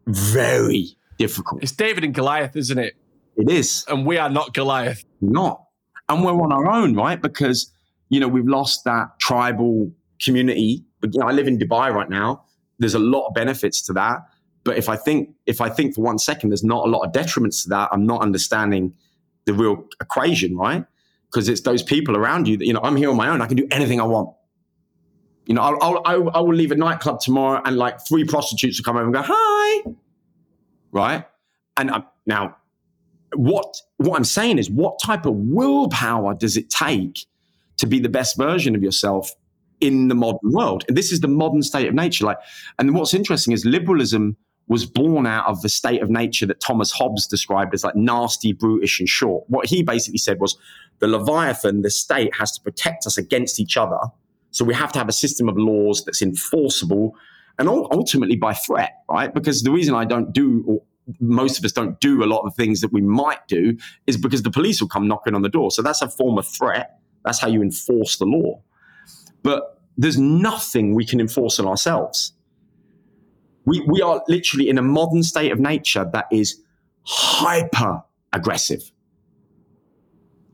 very 0.08 0.98
difficult. 1.18 1.62
It's 1.62 1.74
David 1.74 2.06
and 2.06 2.14
Goliath, 2.14 2.56
isn't 2.56 2.78
it? 2.78 2.96
It 3.36 3.50
is. 3.50 3.84
And 3.90 4.06
we 4.06 4.18
are 4.18 4.30
not 4.30 4.54
Goliath. 4.54 5.04
Not 5.20 5.65
and 6.10 6.24
we're 6.24 6.40
on 6.42 6.52
our 6.52 6.70
own, 6.70 6.96
right? 6.96 7.22
Because 7.22 7.72
you 8.10 8.20
know 8.20 8.28
we've 8.28 8.48
lost 8.48 8.84
that 8.86 9.20
tribal 9.20 9.92
community. 10.22 10.84
But 11.02 11.14
you 11.14 11.20
know, 11.20 11.28
I 11.28 11.32
live 11.32 11.48
in 11.48 11.58
Dubai 11.58 11.94
right 11.94 12.10
now. 12.10 12.44
There's 12.80 12.94
a 12.94 13.00
lot 13.00 13.28
of 13.28 13.34
benefits 13.34 13.82
to 13.84 13.94
that. 13.94 14.20
But 14.64 14.78
if 14.78 14.90
I 14.90 14.96
think 14.96 15.30
if 15.46 15.62
I 15.62 15.70
think 15.70 15.96
for 15.96 16.02
one 16.02 16.18
second, 16.18 16.50
there's 16.50 16.64
not 16.64 16.88
a 16.88 16.90
lot 16.90 17.02
of 17.02 17.12
detriments 17.12 17.64
to 17.64 17.70
that. 17.70 17.90
I'm 17.92 18.06
not 18.06 18.22
understanding 18.22 18.94
the 19.46 19.54
real 19.54 19.86
equation, 20.02 20.58
right? 20.58 20.86
Because 21.28 21.50
it's 21.50 21.62
those 21.62 21.84
people 21.84 22.18
around 22.18 22.48
you 22.48 22.58
that 22.58 22.66
you 22.66 22.74
know. 22.74 22.82
I'm 22.84 22.96
here 22.96 23.10
on 23.10 23.18
my 23.18 23.30
own. 23.30 23.42
I 23.42 23.48
can 23.48 23.58
do 23.58 23.68
anything 23.72 24.00
I 24.00 24.06
want. 24.06 24.36
You 25.46 25.54
know, 25.54 25.62
I'll, 25.62 26.02
I'll, 26.06 26.32
I 26.34 26.40
will 26.40 26.56
leave 26.56 26.72
a 26.72 26.76
nightclub 26.76 27.20
tomorrow, 27.20 27.62
and 27.64 27.78
like 27.78 28.04
three 28.08 28.24
prostitutes 28.26 28.80
will 28.80 28.86
come 28.86 28.96
over 28.96 29.06
and 29.06 29.14
go, 29.14 29.22
"Hi," 29.24 29.84
right? 30.92 31.26
And 31.78 31.92
I'm, 31.92 32.06
now 32.26 32.58
what 33.38 33.82
what 33.98 34.18
I'm 34.18 34.24
saying 34.24 34.58
is, 34.58 34.70
what 34.70 35.00
type 35.02 35.26
of 35.26 35.36
willpower 35.36 36.34
does 36.34 36.58
it 36.58 36.70
take 36.70 37.26
to 37.78 37.88
be 37.88 38.00
the 38.00 38.10
best 38.10 38.38
version 38.38 38.76
of 38.76 38.84
yourself 38.84 39.32
in 39.82 40.08
the 40.08 40.16
modern 40.16 40.52
world? 40.52 40.84
And 40.88 40.98
this 40.98 41.12
is 41.12 41.20
the 41.22 41.28
modern 41.28 41.62
state 41.62 41.88
of 41.88 41.94
nature. 41.94 42.26
Like, 42.26 42.38
and 42.80 42.94
what's 42.96 43.14
interesting 43.14 43.54
is 43.54 43.66
liberalism 43.66 44.38
was 44.68 44.86
born 44.86 45.28
out 45.28 45.46
of 45.48 45.62
the 45.62 45.70
state 45.70 46.02
of 46.02 46.10
nature 46.10 46.46
that 46.48 46.60
Thomas 46.60 46.92
Hobbes 46.92 47.28
described 47.28 47.74
as 47.74 47.84
like 47.84 47.96
nasty, 47.96 48.52
brutish, 48.52 49.00
and 49.00 49.08
short. 49.08 49.44
What 49.48 49.68
he 49.68 49.84
basically 49.84 50.18
said 50.18 50.40
was 50.40 50.58
the 51.00 51.08
Leviathan, 51.08 51.82
the 51.82 51.92
state, 51.92 52.36
has 52.36 52.52
to 52.54 52.62
protect 52.62 53.06
us 53.06 53.18
against 53.18 53.60
each 53.60 53.78
other. 53.78 54.00
So 54.52 54.66
we 54.66 54.74
have 54.74 54.92
to 54.94 55.00
have 55.00 55.10
a 55.10 55.14
system 55.14 55.50
of 55.50 55.58
laws 55.58 56.04
that's 56.04 56.22
enforceable 56.22 57.16
and 57.60 57.70
ultimately 57.70 58.36
by 58.36 58.54
threat, 58.54 59.04
right? 59.10 59.34
Because 59.34 59.64
the 59.64 59.72
reason 59.72 59.94
I 59.94 60.06
don't 60.06 60.34
do 60.34 60.82
most 61.20 61.60
of 61.60 61.66
us 61.66 61.72
don't 61.72 62.00
do 62.00 62.24
a 62.24 62.26
lot 62.26 62.42
of 62.42 62.56
things 62.56 62.82
that 62.82 62.92
we 62.92 63.02
might 63.02 63.48
do 63.48 63.78
is 64.08 64.18
because 64.18 64.44
the 64.44 64.52
police 64.52 64.82
will 64.82 64.88
come 64.88 65.08
knocking 65.08 65.36
on 65.36 65.42
the 65.42 65.50
door. 65.50 65.72
So 65.72 65.82
that's 65.82 66.02
a 66.02 66.10
form 66.10 66.38
of 66.38 66.48
threat. 66.48 67.00
That's 67.24 67.40
how 67.40 67.48
you 67.48 67.62
enforce 67.62 68.18
the 68.18 68.26
law. 68.26 68.62
But 69.44 69.82
there's 69.98 70.18
nothing 70.20 70.96
we 70.96 71.06
can 71.06 71.20
enforce 71.20 71.60
on 71.60 71.68
ourselves. 71.68 72.34
We, 73.66 73.82
we 73.82 74.02
are 74.02 74.24
literally 74.28 74.70
in 74.70 74.78
a 74.78 74.82
modern 74.82 75.24
state 75.24 75.52
of 75.52 75.60
nature 75.60 76.10
that 76.14 76.26
is 76.32 76.62
hyper 77.04 78.04
aggressive. 78.34 78.92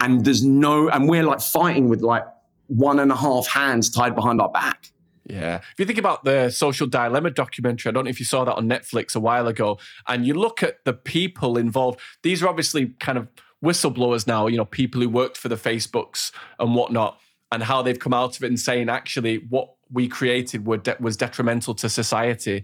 and 0.02 0.26
there's 0.26 0.44
no, 0.44 0.90
and 0.90 1.08
we're 1.08 1.24
like 1.24 1.42
fighting 1.42 1.88
with 1.88 2.02
like 2.02 2.26
one 2.68 3.00
and 3.00 3.12
a 3.12 3.16
half 3.16 3.48
hands 3.48 3.90
tied 3.90 4.16
behind 4.16 4.42
our 4.42 4.50
back. 4.50 4.92
Yeah. 5.26 5.58
If 5.58 5.76
you 5.78 5.86
think 5.86 6.00
about 6.00 6.24
the 6.24 6.50
social 6.50 6.88
dilemma 6.88 7.30
documentary, 7.30 7.90
I 7.90 7.94
don't 7.94 8.06
know 8.06 8.10
if 8.10 8.20
you 8.20 8.26
saw 8.26 8.44
that 8.44 8.56
on 8.56 8.68
Netflix 8.68 9.16
a 9.16 9.20
while 9.20 9.48
ago, 9.48 9.78
and 10.08 10.26
you 10.26 10.34
look 10.34 10.64
at 10.64 10.84
the 10.84 10.94
people 10.94 11.58
involved, 11.58 12.00
these 12.24 12.42
are 12.42 12.48
obviously 12.48 12.88
kind 13.00 13.18
of 13.18 13.28
whistleblowers 13.64 14.26
now, 14.26 14.48
you 14.48 14.58
know, 14.58 14.66
people 14.66 15.02
who 15.02 15.10
worked 15.10 15.38
for 15.38 15.48
the 15.48 15.56
Facebooks 15.56 16.32
and 16.60 16.76
whatnot, 16.76 17.20
and 17.52 17.64
how 17.64 17.82
they've 17.82 18.00
come 18.00 18.14
out 18.14 18.38
of 18.38 18.44
it 18.44 18.48
and 18.48 18.60
saying 18.60 18.90
actually 18.90 19.38
what 19.50 19.74
we 19.92 20.08
created 20.08 20.64
de- 20.84 20.98
was 21.00 21.18
detrimental 21.18 21.76
to 21.76 21.90
society. 21.90 22.64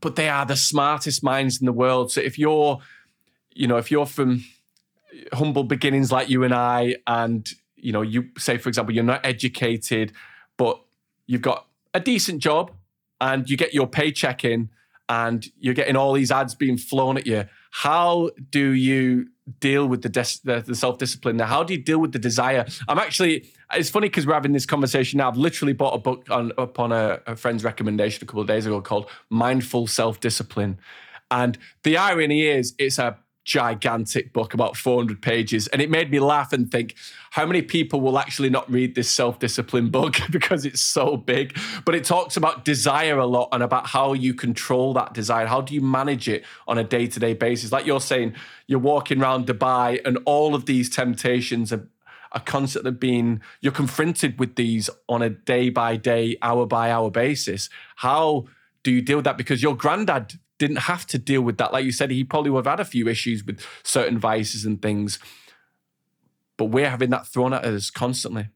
But 0.00 0.16
they 0.16 0.28
are 0.28 0.46
the 0.46 0.56
smartest 0.56 1.22
minds 1.22 1.60
in 1.60 1.66
the 1.66 1.72
world. 1.72 2.12
So 2.12 2.20
if 2.20 2.38
you're, 2.38 2.78
you 3.52 3.66
know, 3.66 3.76
if 3.76 3.90
you're 3.90 4.06
from 4.06 4.44
humble 5.32 5.64
beginnings 5.64 6.12
like 6.12 6.28
you 6.28 6.44
and 6.44 6.54
I, 6.54 6.96
and 7.06 7.50
you 7.76 7.92
know, 7.92 8.02
you 8.02 8.28
say, 8.38 8.56
for 8.56 8.68
example, 8.68 8.94
you're 8.94 9.04
not 9.04 9.26
educated, 9.26 10.12
but 10.56 10.80
you've 11.30 11.42
got 11.42 11.66
a 11.94 12.00
decent 12.00 12.42
job 12.42 12.72
and 13.20 13.48
you 13.48 13.56
get 13.56 13.72
your 13.72 13.86
paycheck 13.86 14.44
in 14.44 14.68
and 15.08 15.46
you're 15.60 15.74
getting 15.74 15.94
all 15.94 16.12
these 16.12 16.32
ads 16.32 16.56
being 16.56 16.76
flown 16.76 17.16
at 17.16 17.24
you. 17.24 17.44
How 17.70 18.30
do 18.50 18.70
you 18.72 19.28
deal 19.60 19.86
with 19.86 20.02
the, 20.02 20.08
des- 20.08 20.40
the, 20.42 20.60
the 20.60 20.74
self 20.74 20.98
discipline 20.98 21.36
now? 21.36 21.46
How 21.46 21.62
do 21.62 21.72
you 21.72 21.80
deal 21.80 22.00
with 22.00 22.10
the 22.10 22.18
desire? 22.18 22.66
I'm 22.88 22.98
actually, 22.98 23.48
it's 23.72 23.90
funny 23.90 24.08
because 24.08 24.26
we're 24.26 24.34
having 24.34 24.52
this 24.52 24.66
conversation 24.66 25.18
now. 25.18 25.28
I've 25.28 25.36
literally 25.36 25.72
bought 25.72 25.94
a 25.94 25.98
book 25.98 26.26
on 26.30 26.50
upon 26.58 26.90
a, 26.90 27.20
a 27.28 27.36
friend's 27.36 27.62
recommendation 27.62 28.24
a 28.24 28.26
couple 28.26 28.40
of 28.40 28.48
days 28.48 28.66
ago 28.66 28.80
called 28.80 29.08
Mindful 29.30 29.86
Self 29.86 30.18
Discipline. 30.18 30.80
And 31.30 31.58
the 31.84 31.96
irony 31.96 32.48
is, 32.48 32.74
it's 32.76 32.98
a 32.98 33.16
gigantic 33.44 34.32
book, 34.32 34.54
about 34.54 34.76
400 34.76 35.22
pages. 35.22 35.66
And 35.68 35.80
it 35.80 35.90
made 35.90 36.10
me 36.10 36.20
laugh 36.20 36.52
and 36.52 36.70
think, 36.70 36.94
how 37.30 37.46
many 37.46 37.62
people 37.62 38.00
will 38.00 38.18
actually 38.18 38.50
not 38.50 38.70
read 38.70 38.94
this 38.94 39.10
self 39.10 39.38
discipline 39.38 39.88
book 39.90 40.18
because 40.30 40.64
it's 40.64 40.80
so 40.80 41.16
big? 41.16 41.56
But 41.84 41.94
it 41.94 42.04
talks 42.04 42.36
about 42.36 42.64
desire 42.64 43.18
a 43.18 43.26
lot 43.26 43.48
and 43.52 43.62
about 43.62 43.86
how 43.88 44.12
you 44.12 44.34
control 44.34 44.92
that 44.94 45.14
desire. 45.14 45.46
How 45.46 45.60
do 45.60 45.74
you 45.74 45.80
manage 45.80 46.28
it 46.28 46.44
on 46.68 46.78
a 46.78 46.84
day 46.84 47.06
to 47.06 47.20
day 47.20 47.34
basis? 47.34 47.72
Like 47.72 47.86
you're 47.86 48.00
saying, 48.00 48.34
you're 48.66 48.78
walking 48.78 49.20
around 49.20 49.46
Dubai 49.46 50.00
and 50.04 50.18
all 50.24 50.54
of 50.54 50.66
these 50.66 50.90
temptations 50.90 51.72
are. 51.72 51.88
Constantly 52.44 52.92
being, 52.92 53.40
you're 53.60 53.72
confronted 53.72 54.38
with 54.38 54.54
these 54.54 54.88
on 55.08 55.20
a 55.20 55.30
day 55.30 55.68
by 55.68 55.96
day, 55.96 56.36
hour 56.42 56.64
by 56.64 56.88
hour 56.88 57.10
basis. 57.10 57.68
How 57.96 58.44
do 58.84 58.92
you 58.92 59.02
deal 59.02 59.16
with 59.16 59.24
that? 59.24 59.36
Because 59.36 59.64
your 59.64 59.76
granddad 59.76 60.38
didn't 60.60 60.76
have 60.76 61.06
to 61.06 61.18
deal 61.18 61.40
with 61.40 61.56
that. 61.56 61.72
Like 61.72 61.86
you 61.86 61.90
said, 61.90 62.10
he 62.10 62.22
probably 62.22 62.50
would 62.50 62.66
have 62.66 62.78
had 62.78 62.80
a 62.80 62.84
few 62.84 63.08
issues 63.08 63.42
with 63.42 63.66
certain 63.82 64.18
vices 64.18 64.66
and 64.66 64.80
things, 64.80 65.18
but 66.58 66.66
we're 66.66 66.90
having 66.90 67.10
that 67.10 67.26
thrown 67.26 67.54
at 67.54 67.64
us 67.64 67.90
constantly. 67.90 68.50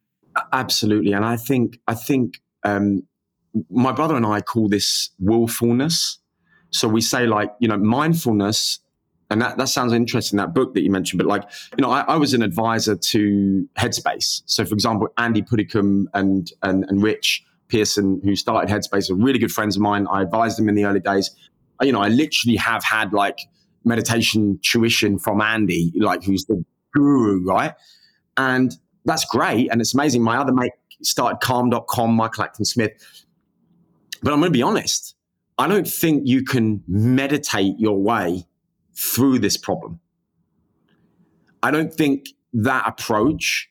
Absolutely, 0.52 1.12
and 1.12 1.24
I 1.24 1.36
think 1.36 1.80
I 1.88 1.94
think 1.94 2.40
um, 2.62 3.04
my 3.70 3.90
brother 3.90 4.16
and 4.16 4.26
I 4.26 4.42
call 4.42 4.68
this 4.68 5.10
willfulness. 5.18 6.18
So 6.70 6.88
we 6.88 7.00
say 7.00 7.26
like 7.26 7.50
you 7.58 7.68
know 7.68 7.78
mindfulness, 7.78 8.80
and 9.30 9.40
that 9.40 9.56
that 9.56 9.70
sounds 9.70 9.94
interesting. 9.94 10.36
That 10.36 10.52
book 10.52 10.74
that 10.74 10.82
you 10.82 10.90
mentioned, 10.90 11.18
but 11.18 11.26
like 11.26 11.44
you 11.78 11.82
know, 11.82 11.90
I, 11.90 12.00
I 12.02 12.16
was 12.16 12.34
an 12.34 12.42
advisor 12.42 12.96
to 12.96 13.68
Headspace. 13.78 14.42
So 14.44 14.66
for 14.66 14.74
example, 14.74 15.08
Andy 15.16 15.40
Puddicombe 15.40 16.08
and 16.12 16.52
and 16.62 16.84
and 16.88 17.02
Rich 17.02 17.44
Pearson, 17.68 18.20
who 18.22 18.36
started 18.36 18.68
Headspace, 18.68 19.10
are 19.10 19.14
really 19.14 19.38
good 19.38 19.52
friends 19.52 19.76
of 19.76 19.82
mine. 19.82 20.06
I 20.10 20.20
advised 20.20 20.58
them 20.58 20.68
in 20.68 20.74
the 20.74 20.84
early 20.84 21.00
days 21.00 21.30
you 21.82 21.92
know, 21.92 22.00
I 22.00 22.08
literally 22.08 22.56
have 22.56 22.84
had 22.84 23.12
like 23.12 23.40
meditation 23.84 24.58
tuition 24.62 25.18
from 25.18 25.40
Andy, 25.40 25.92
like 25.96 26.24
who's 26.24 26.44
the 26.46 26.64
guru, 26.92 27.44
right? 27.44 27.74
And 28.36 28.74
that's 29.04 29.24
great. 29.24 29.70
And 29.70 29.80
it's 29.80 29.94
amazing. 29.94 30.22
My 30.22 30.38
other 30.38 30.52
mate 30.52 30.72
started 31.02 31.40
calm.com, 31.40 32.14
Michael 32.14 32.44
Acton 32.44 32.64
Smith. 32.64 32.92
But 34.22 34.32
I'm 34.32 34.40
going 34.40 34.52
to 34.52 34.56
be 34.56 34.62
honest. 34.62 35.14
I 35.58 35.68
don't 35.68 35.86
think 35.86 36.22
you 36.26 36.44
can 36.44 36.82
meditate 36.88 37.78
your 37.78 37.98
way 37.98 38.46
through 38.94 39.38
this 39.38 39.56
problem. 39.56 40.00
I 41.62 41.70
don't 41.70 41.92
think 41.92 42.30
that 42.52 42.84
approach 42.86 43.70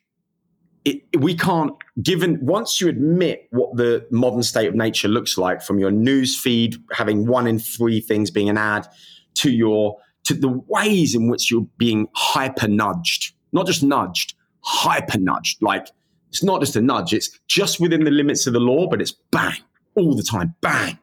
it, 0.85 1.01
we 1.19 1.35
can't 1.35 1.73
given 2.01 2.39
once 2.41 2.81
you 2.81 2.89
admit 2.89 3.47
what 3.51 3.75
the 3.77 4.05
modern 4.11 4.43
state 4.43 4.67
of 4.67 4.75
nature 4.75 5.07
looks 5.07 5.37
like 5.37 5.61
from 5.61 5.79
your 5.79 5.91
news 5.91 6.37
feed 6.37 6.75
having 6.91 7.25
one 7.25 7.47
in 7.47 7.59
three 7.59 8.01
things 8.01 8.29
being 8.29 8.49
an 8.49 8.57
ad 8.57 8.87
to 9.35 9.51
your 9.51 9.97
to 10.23 10.33
the 10.33 10.49
ways 10.67 11.15
in 11.15 11.29
which 11.29 11.49
you're 11.49 11.67
being 11.77 12.07
hyper 12.15 12.67
nudged 12.67 13.33
not 13.51 13.65
just 13.65 13.83
nudged 13.83 14.35
hyper 14.61 15.17
nudged 15.17 15.61
like 15.61 15.87
it's 16.29 16.43
not 16.43 16.59
just 16.59 16.75
a 16.75 16.81
nudge 16.81 17.13
it's 17.13 17.39
just 17.47 17.79
within 17.79 18.03
the 18.03 18.11
limits 18.11 18.45
of 18.47 18.53
the 18.53 18.59
law 18.59 18.87
but 18.87 19.01
it's 19.01 19.13
bang 19.31 19.57
all 19.95 20.15
the 20.15 20.23
time 20.23 20.55
bang. 20.61 20.97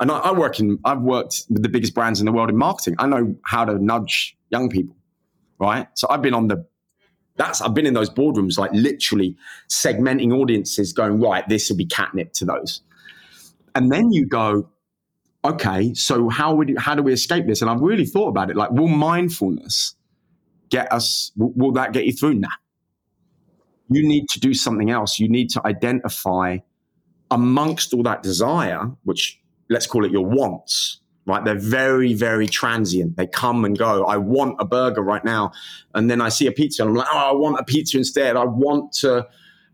And 0.00 0.10
I, 0.10 0.18
I 0.18 0.32
work 0.32 0.60
in 0.60 0.78
i've 0.84 1.00
worked 1.00 1.42
with 1.48 1.62
the 1.62 1.68
biggest 1.68 1.94
brands 1.94 2.20
in 2.20 2.26
the 2.26 2.32
world 2.32 2.50
in 2.50 2.56
marketing. 2.56 2.94
I 2.98 3.06
know 3.06 3.34
how 3.44 3.64
to 3.64 3.78
nudge 3.78 4.36
young 4.50 4.68
people 4.68 4.96
right? 5.58 5.88
So 5.94 6.06
i've 6.10 6.22
been 6.22 6.34
on 6.34 6.48
the 6.48 6.64
that's 7.36 7.60
I've 7.60 7.74
been 7.74 7.86
in 7.86 7.94
those 7.94 8.10
boardrooms, 8.10 8.58
like 8.58 8.70
literally 8.72 9.36
segmenting 9.68 10.32
audiences, 10.32 10.92
going 10.92 11.20
right. 11.20 11.48
This 11.48 11.68
will 11.68 11.76
be 11.76 11.86
catnip 11.86 12.32
to 12.34 12.44
those, 12.44 12.82
and 13.74 13.90
then 13.90 14.12
you 14.12 14.26
go, 14.26 14.68
okay. 15.44 15.94
So 15.94 16.28
how 16.28 16.54
would 16.54 16.76
how 16.78 16.94
do 16.94 17.02
we 17.02 17.12
escape 17.12 17.46
this? 17.46 17.60
And 17.60 17.70
I've 17.70 17.80
really 17.80 18.06
thought 18.06 18.28
about 18.28 18.50
it. 18.50 18.56
Like, 18.56 18.70
will 18.70 18.88
mindfulness 18.88 19.94
get 20.70 20.92
us? 20.92 21.32
Will, 21.36 21.52
will 21.54 21.72
that 21.72 21.92
get 21.92 22.04
you 22.06 22.12
through? 22.12 22.34
Nah. 22.34 22.48
You 23.90 24.06
need 24.06 24.28
to 24.30 24.40
do 24.40 24.54
something 24.54 24.90
else. 24.90 25.18
You 25.18 25.28
need 25.28 25.50
to 25.50 25.66
identify 25.66 26.58
amongst 27.30 27.92
all 27.92 28.02
that 28.04 28.22
desire, 28.22 28.90
which 29.04 29.40
let's 29.68 29.86
call 29.86 30.04
it 30.04 30.10
your 30.10 30.24
wants 30.24 31.00
right? 31.26 31.44
They're 31.44 31.58
very, 31.58 32.14
very 32.14 32.46
transient. 32.46 33.16
They 33.16 33.26
come 33.26 33.64
and 33.64 33.76
go. 33.78 34.04
I 34.04 34.16
want 34.16 34.56
a 34.58 34.64
burger 34.64 35.02
right 35.02 35.24
now. 35.24 35.52
And 35.94 36.10
then 36.10 36.20
I 36.20 36.28
see 36.28 36.46
a 36.46 36.52
pizza 36.52 36.82
and 36.82 36.90
I'm 36.90 36.96
like, 36.96 37.08
oh, 37.12 37.30
I 37.30 37.32
want 37.32 37.58
a 37.58 37.64
pizza 37.64 37.96
instead. 37.96 38.36
I 38.36 38.44
want 38.44 38.92
to, 38.94 39.26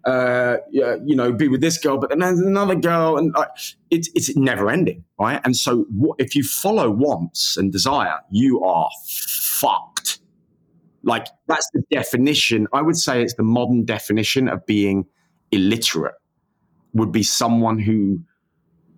uh, 0.04 0.56
you 0.70 1.16
know, 1.16 1.32
be 1.32 1.48
with 1.48 1.60
this 1.60 1.78
girl, 1.78 1.98
but 1.98 2.10
then 2.10 2.20
there's 2.20 2.40
another 2.40 2.76
girl. 2.76 3.16
And 3.16 3.34
uh, 3.36 3.46
it's, 3.90 4.08
it's 4.14 4.36
never 4.36 4.70
ending, 4.70 5.04
right? 5.18 5.40
And 5.44 5.56
so 5.56 5.86
if 6.18 6.36
you 6.36 6.44
follow 6.44 6.90
wants 6.90 7.56
and 7.56 7.72
desire, 7.72 8.20
you 8.30 8.62
are 8.62 8.88
fucked. 9.04 10.20
Like 11.02 11.26
that's 11.48 11.68
the 11.72 11.82
definition. 11.90 12.66
I 12.72 12.82
would 12.82 12.96
say 12.96 13.22
it's 13.22 13.34
the 13.34 13.42
modern 13.42 13.84
definition 13.84 14.48
of 14.48 14.64
being 14.66 15.06
illiterate 15.50 16.14
would 16.92 17.12
be 17.12 17.22
someone 17.22 17.78
who 17.78 18.20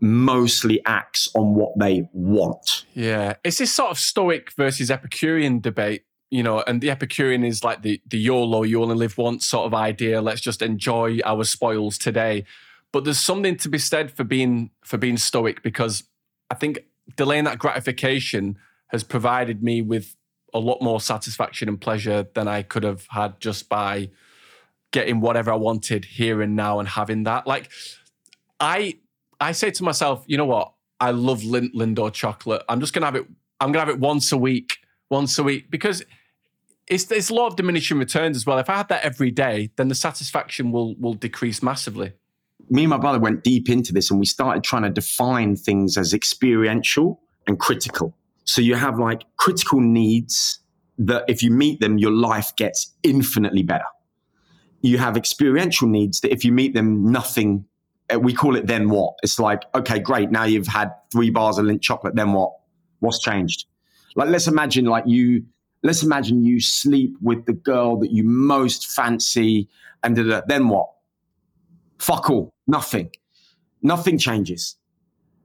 mostly 0.03 0.85
acts 0.85 1.31
on 1.35 1.55
what 1.55 1.79
they 1.79 2.09
want. 2.13 2.85
Yeah. 2.93 3.35
It's 3.45 3.59
this 3.59 3.73
sort 3.73 3.93
of 3.93 3.99
Stoic 3.99 4.53
versus 4.53 4.91
Epicurean 4.91 5.61
debate, 5.61 6.05
you 6.29 6.43
know, 6.43 6.63
and 6.67 6.81
the 6.81 6.91
Epicurean 6.91 7.45
is 7.45 7.63
like 7.63 7.83
the, 7.83 8.03
the 8.07 8.19
YOLO, 8.19 8.65
you 8.65 8.83
only 8.83 8.97
live 8.97 9.17
once 9.17 9.47
sort 9.47 9.65
of 9.65 9.75
idea. 9.75 10.21
Let's 10.21 10.41
just 10.41 10.61
enjoy 10.61 11.21
our 11.25 11.45
spoils 11.45 11.99
today. 11.99 12.45
But 12.91 13.05
there's 13.05 13.21
something 13.21 13.57
to 13.59 13.69
be 13.69 13.79
said 13.79 14.11
for 14.11 14.25
being 14.25 14.71
for 14.85 14.99
being 14.99 15.17
stoic 15.17 15.63
because 15.63 16.05
I 16.51 16.55
think 16.55 16.81
delaying 17.17 17.45
that 17.45 17.59
gratification 17.59 18.59
has 18.89 19.03
provided 19.03 19.63
me 19.63 19.81
with 19.81 20.17
a 20.53 20.59
lot 20.59 20.83
more 20.83 21.01
satisfaction 21.01 21.69
and 21.69 21.81
pleasure 21.81 22.27
than 22.35 22.49
I 22.49 22.63
could 22.63 22.83
have 22.83 23.07
had 23.09 23.41
just 23.41 23.71
by 23.71 24.11
getting 24.91 25.21
whatever 25.21 25.51
I 25.53 25.57
wanted 25.57 26.05
here 26.05 26.43
and 26.43 26.55
now 26.55 26.81
and 26.81 26.89
having 26.89 27.23
that. 27.23 27.47
Like 27.47 27.71
I 28.61 28.99
I 29.43 29.53
say 29.53 29.73
to 29.73 29.83
myself, 29.83 30.25
you 30.29 30.37
know 30.37 30.45
what? 30.45 30.73
I 31.01 31.11
love 31.11 31.41
Lindt 31.41 31.75
Lindor 31.75 32.13
chocolate. 32.13 32.63
I'm 32.69 32.79
just 32.79 32.93
gonna 32.93 33.07
have 33.07 33.17
it. 33.17 33.27
I'm 33.61 33.73
gonna 33.73 33.85
have 33.85 33.89
it 33.89 33.99
once 33.99 34.31
a 34.31 34.37
week, 34.37 34.79
once 35.11 35.37
a 35.37 35.43
week, 35.43 35.69
because 35.69 36.05
it's 36.87 37.11
it's 37.11 37.29
a 37.29 37.35
lot 37.35 37.49
of 37.49 37.57
diminishing 37.57 37.99
returns 37.99 38.37
as 38.37 38.47
well. 38.47 38.59
If 38.59 38.71
I 38.71 38.77
had 38.77 38.89
that 38.89 39.03
every 39.03 39.33
day, 39.33 39.71
then 39.77 39.89
the 39.89 39.97
satisfaction 39.97 40.71
will 40.71 40.95
will 40.95 41.15
decrease 41.15 41.61
massively. 41.61 42.13
Me 42.71 42.85
and 42.85 42.91
my 42.91 42.99
brother 42.99 43.19
went 43.19 43.43
deep 43.43 43.69
into 43.69 43.93
this, 43.93 44.13
and 44.13 44.21
we 44.21 44.27
started 44.27 44.63
trying 44.63 44.83
to 44.83 44.91
define 44.91 45.57
things 45.57 45.99
as 45.99 46.15
experiential 46.15 47.21
and 47.49 47.59
critical. 47.59 48.17
So 48.45 48.61
you 48.61 48.77
have 48.77 48.97
like 48.99 49.25
critical 49.39 49.81
needs 49.81 50.61
that 50.99 51.25
if 51.27 51.43
you 51.43 51.51
meet 51.51 51.81
them, 51.81 51.99
your 51.99 52.13
life 52.13 52.55
gets 52.57 52.95
infinitely 53.03 53.65
better. 53.65 53.91
You 54.83 54.99
have 54.99 55.17
experiential 55.17 55.89
needs 55.89 56.21
that 56.21 56.33
if 56.33 56.45
you 56.45 56.53
meet 56.53 56.75
them, 56.75 57.11
nothing 57.11 57.65
Uh, 58.13 58.19
we 58.19 58.33
call 58.33 58.57
it 58.57 58.67
then 58.67 58.89
what? 58.89 59.15
It's 59.23 59.39
like, 59.39 59.63
okay, 59.75 59.99
great. 59.99 60.31
Now 60.31 60.45
you've 60.45 60.67
had 60.67 60.93
three 61.11 61.31
bars 61.31 61.59
of 61.59 61.65
Lindt 61.65 61.83
chocolate. 61.83 62.15
Then 62.15 62.33
what? 62.33 62.53
What's 63.01 63.21
changed? 63.21 63.67
Like, 64.17 64.29
let's 64.29 64.47
imagine 64.47 64.85
like 64.85 65.05
you, 65.07 65.45
let's 65.83 66.03
imagine 66.03 66.45
you 66.45 66.61
sleep 66.61 67.17
with 67.21 67.47
the 67.47 67.53
girl 67.53 67.99
that 67.99 68.11
you 68.13 68.25
most 68.25 68.91
fancy 68.91 69.69
and 70.03 70.17
then 70.17 70.69
what? 70.69 70.91
Fuck 71.99 72.31
all. 72.31 72.53
Nothing. 72.67 73.11
Nothing 73.83 74.19
changes. 74.19 74.77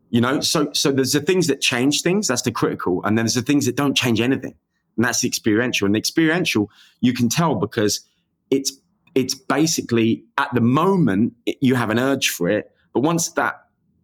You 0.10 0.22
know, 0.22 0.40
so 0.40 0.72
so 0.74 0.92
there's 0.92 1.12
the 1.14 1.20
things 1.20 1.48
that 1.48 1.60
change 1.60 2.02
things, 2.02 2.28
that's 2.28 2.44
the 2.44 2.52
critical, 2.52 3.04
and 3.04 3.18
then 3.18 3.26
there's 3.26 3.34
the 3.34 3.42
things 3.42 3.66
that 3.66 3.76
don't 3.76 3.96
change 3.96 4.22
anything. 4.22 4.56
and 4.96 5.06
that's 5.06 5.22
the 5.22 5.28
experiential. 5.28 5.86
And 5.86 5.96
the 5.96 6.00
experiential, 6.00 6.70
you 7.02 7.14
can 7.14 7.30
tell 7.30 7.56
because 7.56 8.02
it's 8.50 8.72
it's 9.18 9.34
basically 9.34 10.24
at 10.38 10.54
the 10.54 10.62
moment 10.62 11.34
you 11.60 11.74
have 11.74 11.90
an 11.90 11.98
urge 11.98 12.30
for 12.30 12.48
it, 12.48 12.72
but 12.94 13.00
once 13.00 13.30
that 13.30 13.56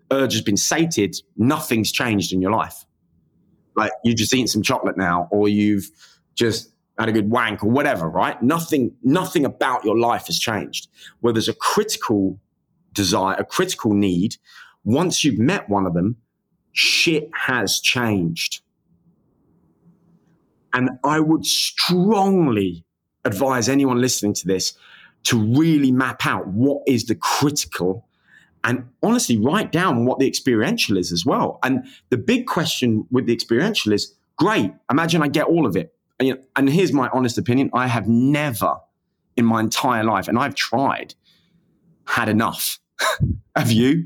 urge 0.10 0.34
has 0.34 0.41
been 0.41 0.58
sated, 0.58 1.15
nothing's 1.38 1.91
changed 1.91 2.34
in 2.34 2.41
your 2.41 2.50
life. 2.50 2.84
Like 3.75 3.91
you've 4.03 4.15
just 4.15 4.34
eaten 4.34 4.48
some 4.48 4.63
chocolate 4.63 4.98
now, 4.98 5.27
or 5.29 5.48
you've 5.48 5.91
just 6.34 6.74
had 6.98 7.10
a 7.10 7.12
good 7.12 7.29
wank 7.29 7.63
or 7.63 7.70
whatever, 7.70 8.10
right? 8.10 8.41
Nothing, 8.41 8.96
nothing 9.03 9.46
about 9.46 9.86
your 9.86 10.00
life 10.00 10.25
has 10.25 10.39
changed. 10.39 10.88
Where 11.20 11.32
there's 11.32 11.48
a 11.48 11.53
critical 11.53 12.39
desire, 12.91 13.36
a 13.36 13.46
critical 13.46 13.93
need, 13.93 14.38
once 14.84 15.24
you've 15.24 15.38
met 15.38 15.70
one 15.70 15.86
of 15.86 15.93
them, 15.93 16.17
shit 16.72 17.29
has 17.36 17.79
changed. 17.79 18.62
And 20.74 20.89
I 21.03 21.20
would 21.20 21.46
strongly 21.46 22.84
advise 23.25 23.70
anyone 23.70 24.01
listening 24.01 24.34
to 24.34 24.48
this 24.48 24.74
to 25.23 25.39
really 25.39 25.91
map 25.91 26.25
out 26.25 26.47
what 26.47 26.83
is 26.87 27.05
the 27.05 27.15
critical 27.15 28.07
and 28.63 28.87
honestly 29.01 29.37
write 29.37 29.71
down 29.71 30.05
what 30.05 30.19
the 30.19 30.27
experiential 30.27 30.97
is 30.97 31.11
as 31.11 31.25
well. 31.25 31.59
And 31.63 31.85
the 32.09 32.17
big 32.17 32.47
question 32.47 33.05
with 33.11 33.25
the 33.25 33.33
experiential 33.33 33.91
is 33.91 34.13
great, 34.37 34.71
imagine 34.89 35.21
I 35.21 35.27
get 35.27 35.47
all 35.47 35.65
of 35.65 35.75
it. 35.75 35.93
And, 36.19 36.27
you 36.27 36.35
know, 36.35 36.41
and 36.55 36.69
here's 36.69 36.93
my 36.93 37.09
honest 37.13 37.37
opinion 37.37 37.69
I 37.73 37.87
have 37.87 38.07
never 38.07 38.75
in 39.35 39.45
my 39.45 39.59
entire 39.59 40.03
life, 40.03 40.27
and 40.27 40.37
I've 40.37 40.55
tried, 40.55 41.15
had 42.05 42.29
enough. 42.29 42.79
have 43.55 43.71
you? 43.71 44.05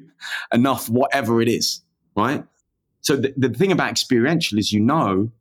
Enough, 0.54 0.90
whatever 0.90 1.42
it 1.42 1.50
is, 1.50 1.82
right? 2.16 2.44
So 3.02 3.16
the, 3.16 3.34
the 3.38 3.50
thing 3.50 3.72
about 3.72 3.90
experiential 3.90 4.58
is 4.58 4.72
you 4.72 4.80
know 4.80 5.32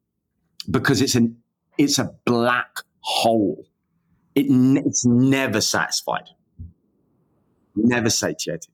because 0.71 1.01
it's 1.01 1.15
an 1.15 1.37
it's 1.79 1.99
a 1.99 2.15
black 2.25 2.81
hole. 3.01 3.67
It, 4.37 4.47
it's 4.87 5.05
never 5.05 5.61
satisfied, 5.61 6.29
never 7.75 8.11
satiated. 8.11 8.71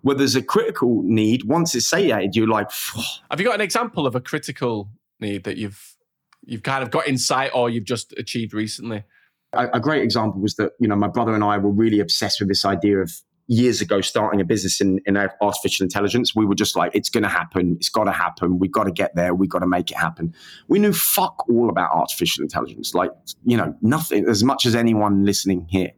Where 0.00 0.16
there's 0.16 0.34
a 0.34 0.42
critical 0.42 1.02
need, 1.04 1.44
once 1.44 1.74
it's 1.74 1.86
satiated, 1.86 2.34
you're 2.34 2.48
like. 2.48 2.70
Phew. 2.72 3.02
Have 3.30 3.38
you 3.38 3.46
got 3.46 3.54
an 3.54 3.60
example 3.60 4.06
of 4.06 4.16
a 4.16 4.20
critical 4.20 4.88
need 5.20 5.44
that 5.44 5.58
you've 5.58 5.96
you've 6.44 6.62
kind 6.62 6.82
of 6.82 6.90
got 6.90 7.06
insight 7.06 7.50
or 7.54 7.70
you've 7.70 7.84
just 7.84 8.12
achieved 8.16 8.54
recently? 8.54 9.04
A, 9.52 9.68
a 9.74 9.80
great 9.80 10.02
example 10.02 10.40
was 10.40 10.56
that 10.56 10.72
you 10.80 10.88
know 10.88 10.96
my 10.96 11.08
brother 11.08 11.34
and 11.34 11.44
I 11.44 11.58
were 11.58 11.70
really 11.70 12.00
obsessed 12.00 12.40
with 12.40 12.48
this 12.48 12.64
idea 12.64 12.98
of 12.98 13.12
years 13.52 13.82
ago 13.82 14.00
starting 14.00 14.40
a 14.40 14.44
business 14.44 14.80
in, 14.80 14.98
in 15.04 15.16
artificial 15.42 15.84
intelligence, 15.84 16.34
we 16.34 16.46
were 16.46 16.54
just 16.54 16.74
like, 16.74 16.90
it's 16.94 17.10
going 17.10 17.22
to 17.22 17.28
happen. 17.28 17.76
It's 17.76 17.90
got 17.90 18.04
to 18.04 18.12
happen. 18.12 18.58
We've 18.58 18.72
got 18.72 18.84
to 18.84 18.90
get 18.90 19.14
there. 19.14 19.34
We've 19.34 19.50
got 19.50 19.58
to 19.58 19.66
make 19.66 19.90
it 19.90 19.96
happen. 19.98 20.34
We 20.68 20.78
knew 20.78 20.92
fuck 20.92 21.46
all 21.50 21.68
about 21.68 21.92
artificial 21.92 22.42
intelligence, 22.42 22.94
like, 22.94 23.10
you 23.44 23.58
know, 23.58 23.76
nothing 23.82 24.26
as 24.26 24.42
much 24.42 24.64
as 24.64 24.74
anyone 24.74 25.26
listening 25.26 25.66
here. 25.68 25.90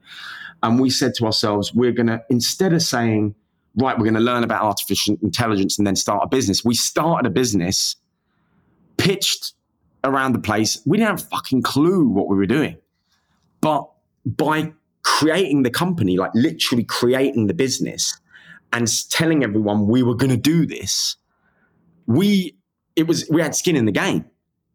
And 0.64 0.80
we 0.80 0.90
said 0.90 1.14
to 1.16 1.26
ourselves, 1.26 1.72
we're 1.72 1.92
going 1.92 2.08
to, 2.08 2.24
instead 2.28 2.72
of 2.72 2.82
saying, 2.82 3.36
right, 3.76 3.96
we're 3.96 4.04
going 4.04 4.14
to 4.14 4.20
learn 4.20 4.42
about 4.42 4.62
artificial 4.62 5.16
intelligence 5.22 5.78
and 5.78 5.86
then 5.86 5.94
start 5.94 6.22
a 6.24 6.26
business, 6.26 6.64
we 6.64 6.74
started 6.74 7.26
a 7.26 7.30
business, 7.30 7.96
pitched 8.96 9.52
around 10.02 10.32
the 10.32 10.40
place. 10.40 10.82
We 10.84 10.98
didn't 10.98 11.10
have 11.18 11.22
a 11.22 11.28
fucking 11.28 11.62
clue 11.62 12.08
what 12.08 12.28
we 12.28 12.36
were 12.36 12.46
doing. 12.46 12.78
But 13.60 13.88
by 14.26 14.72
creating 15.04 15.62
the 15.62 15.70
company, 15.70 16.16
like 16.16 16.32
literally 16.34 16.84
creating 16.84 17.46
the 17.46 17.54
business 17.54 18.20
and 18.72 18.88
telling 19.10 19.44
everyone 19.44 19.86
we 19.86 20.02
were 20.02 20.14
going 20.14 20.30
to 20.30 20.36
do 20.36 20.66
this, 20.66 21.16
we, 22.06 22.56
it 22.96 23.06
was, 23.06 23.28
we 23.30 23.40
had 23.40 23.54
skin 23.54 23.76
in 23.76 23.84
the 23.84 23.92
game. 23.92 24.24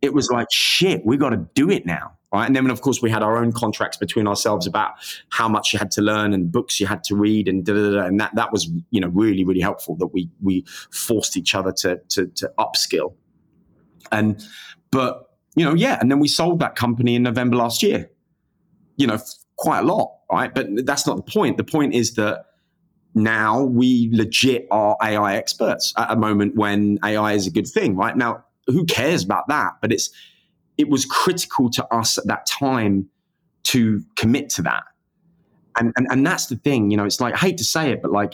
It 0.01 0.13
was 0.13 0.29
like, 0.29 0.47
shit, 0.49 1.05
we 1.05 1.17
got 1.17 1.31
to 1.31 1.45
do 1.55 1.69
it 1.69 1.85
now. 1.85 2.13
Right. 2.31 2.45
And 2.45 2.55
then, 2.55 2.69
of 2.69 2.81
course, 2.81 3.01
we 3.01 3.09
had 3.09 3.23
our 3.23 3.39
own 3.39 3.51
contracts 3.51 3.97
between 3.97 4.27
ourselves 4.27 4.67
about 4.67 4.91
how 5.29 5.49
much 5.49 5.73
you 5.73 5.79
had 5.79 5.89
to 5.91 6.01
learn 6.03 6.31
and 6.31 6.51
books 6.51 6.79
you 6.79 6.85
had 6.85 7.03
to 7.05 7.15
read 7.15 7.47
and 7.47 7.65
da, 7.65 7.73
da, 7.73 7.91
da, 7.91 8.05
and 8.05 8.19
that, 8.19 8.35
that 8.35 8.51
was, 8.51 8.69
you 8.91 9.01
know, 9.01 9.07
really, 9.07 9.43
really 9.43 9.61
helpful 9.61 9.95
that 9.95 10.13
we, 10.13 10.29
we 10.39 10.63
forced 10.91 11.35
each 11.37 11.55
other 11.55 11.71
to, 11.71 11.99
to, 12.09 12.27
to 12.27 12.51
upskill. 12.59 13.15
And, 14.11 14.43
but, 14.91 15.31
you 15.55 15.65
know, 15.65 15.73
yeah. 15.73 15.97
And 15.99 16.11
then 16.11 16.19
we 16.19 16.27
sold 16.27 16.59
that 16.59 16.75
company 16.75 17.15
in 17.15 17.23
November 17.23 17.55
last 17.55 17.81
year, 17.81 18.11
you 18.95 19.07
know, 19.07 19.17
quite 19.59 19.79
a 19.79 19.83
lot 19.83 20.19
right? 20.31 20.53
But 20.53 20.85
that's 20.85 21.07
not 21.07 21.17
the 21.17 21.31
point. 21.31 21.57
The 21.57 21.63
point 21.63 21.93
is 21.93 22.15
that 22.15 22.45
now 23.15 23.63
we 23.63 24.09
legit 24.11 24.67
are 24.71 24.95
AI 25.01 25.35
experts 25.35 25.93
at 25.97 26.11
a 26.11 26.15
moment 26.15 26.55
when 26.55 26.99
AI 27.03 27.33
is 27.33 27.47
a 27.47 27.51
good 27.51 27.67
thing, 27.67 27.95
right? 27.95 28.15
Now, 28.15 28.45
who 28.67 28.85
cares 28.85 29.23
about 29.23 29.47
that? 29.47 29.73
But 29.81 29.91
it's 29.91 30.09
it 30.77 30.89
was 30.89 31.05
critical 31.05 31.69
to 31.71 31.85
us 31.93 32.17
at 32.17 32.27
that 32.27 32.45
time 32.45 33.09
to 33.63 34.01
commit 34.15 34.49
to 34.51 34.61
that. 34.61 34.83
And, 35.79 35.91
and 35.97 36.07
and 36.09 36.25
that's 36.25 36.47
the 36.47 36.55
thing, 36.57 36.91
you 36.91 36.97
know, 36.97 37.05
it's 37.05 37.19
like 37.19 37.33
I 37.33 37.37
hate 37.37 37.57
to 37.57 37.63
say 37.63 37.91
it, 37.91 38.01
but 38.01 38.11
like, 38.11 38.33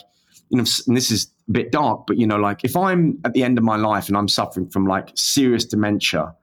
you 0.50 0.58
know, 0.58 0.64
this 0.64 1.12
is 1.12 1.32
a 1.48 1.52
bit 1.52 1.72
dark, 1.72 2.06
but 2.08 2.18
you 2.18 2.28
know, 2.28 2.38
like 2.38 2.62
if 2.64 2.76
I'm 2.76 3.20
at 3.24 3.34
the 3.34 3.44
end 3.44 3.58
of 3.58 3.64
my 3.64 3.78
life 3.78 4.08
and 4.08 4.18
I'm 4.18 4.28
suffering 4.28 4.70
from 4.70 4.86
like 4.86 5.12
serious 5.16 5.66
dementia, 5.66 6.36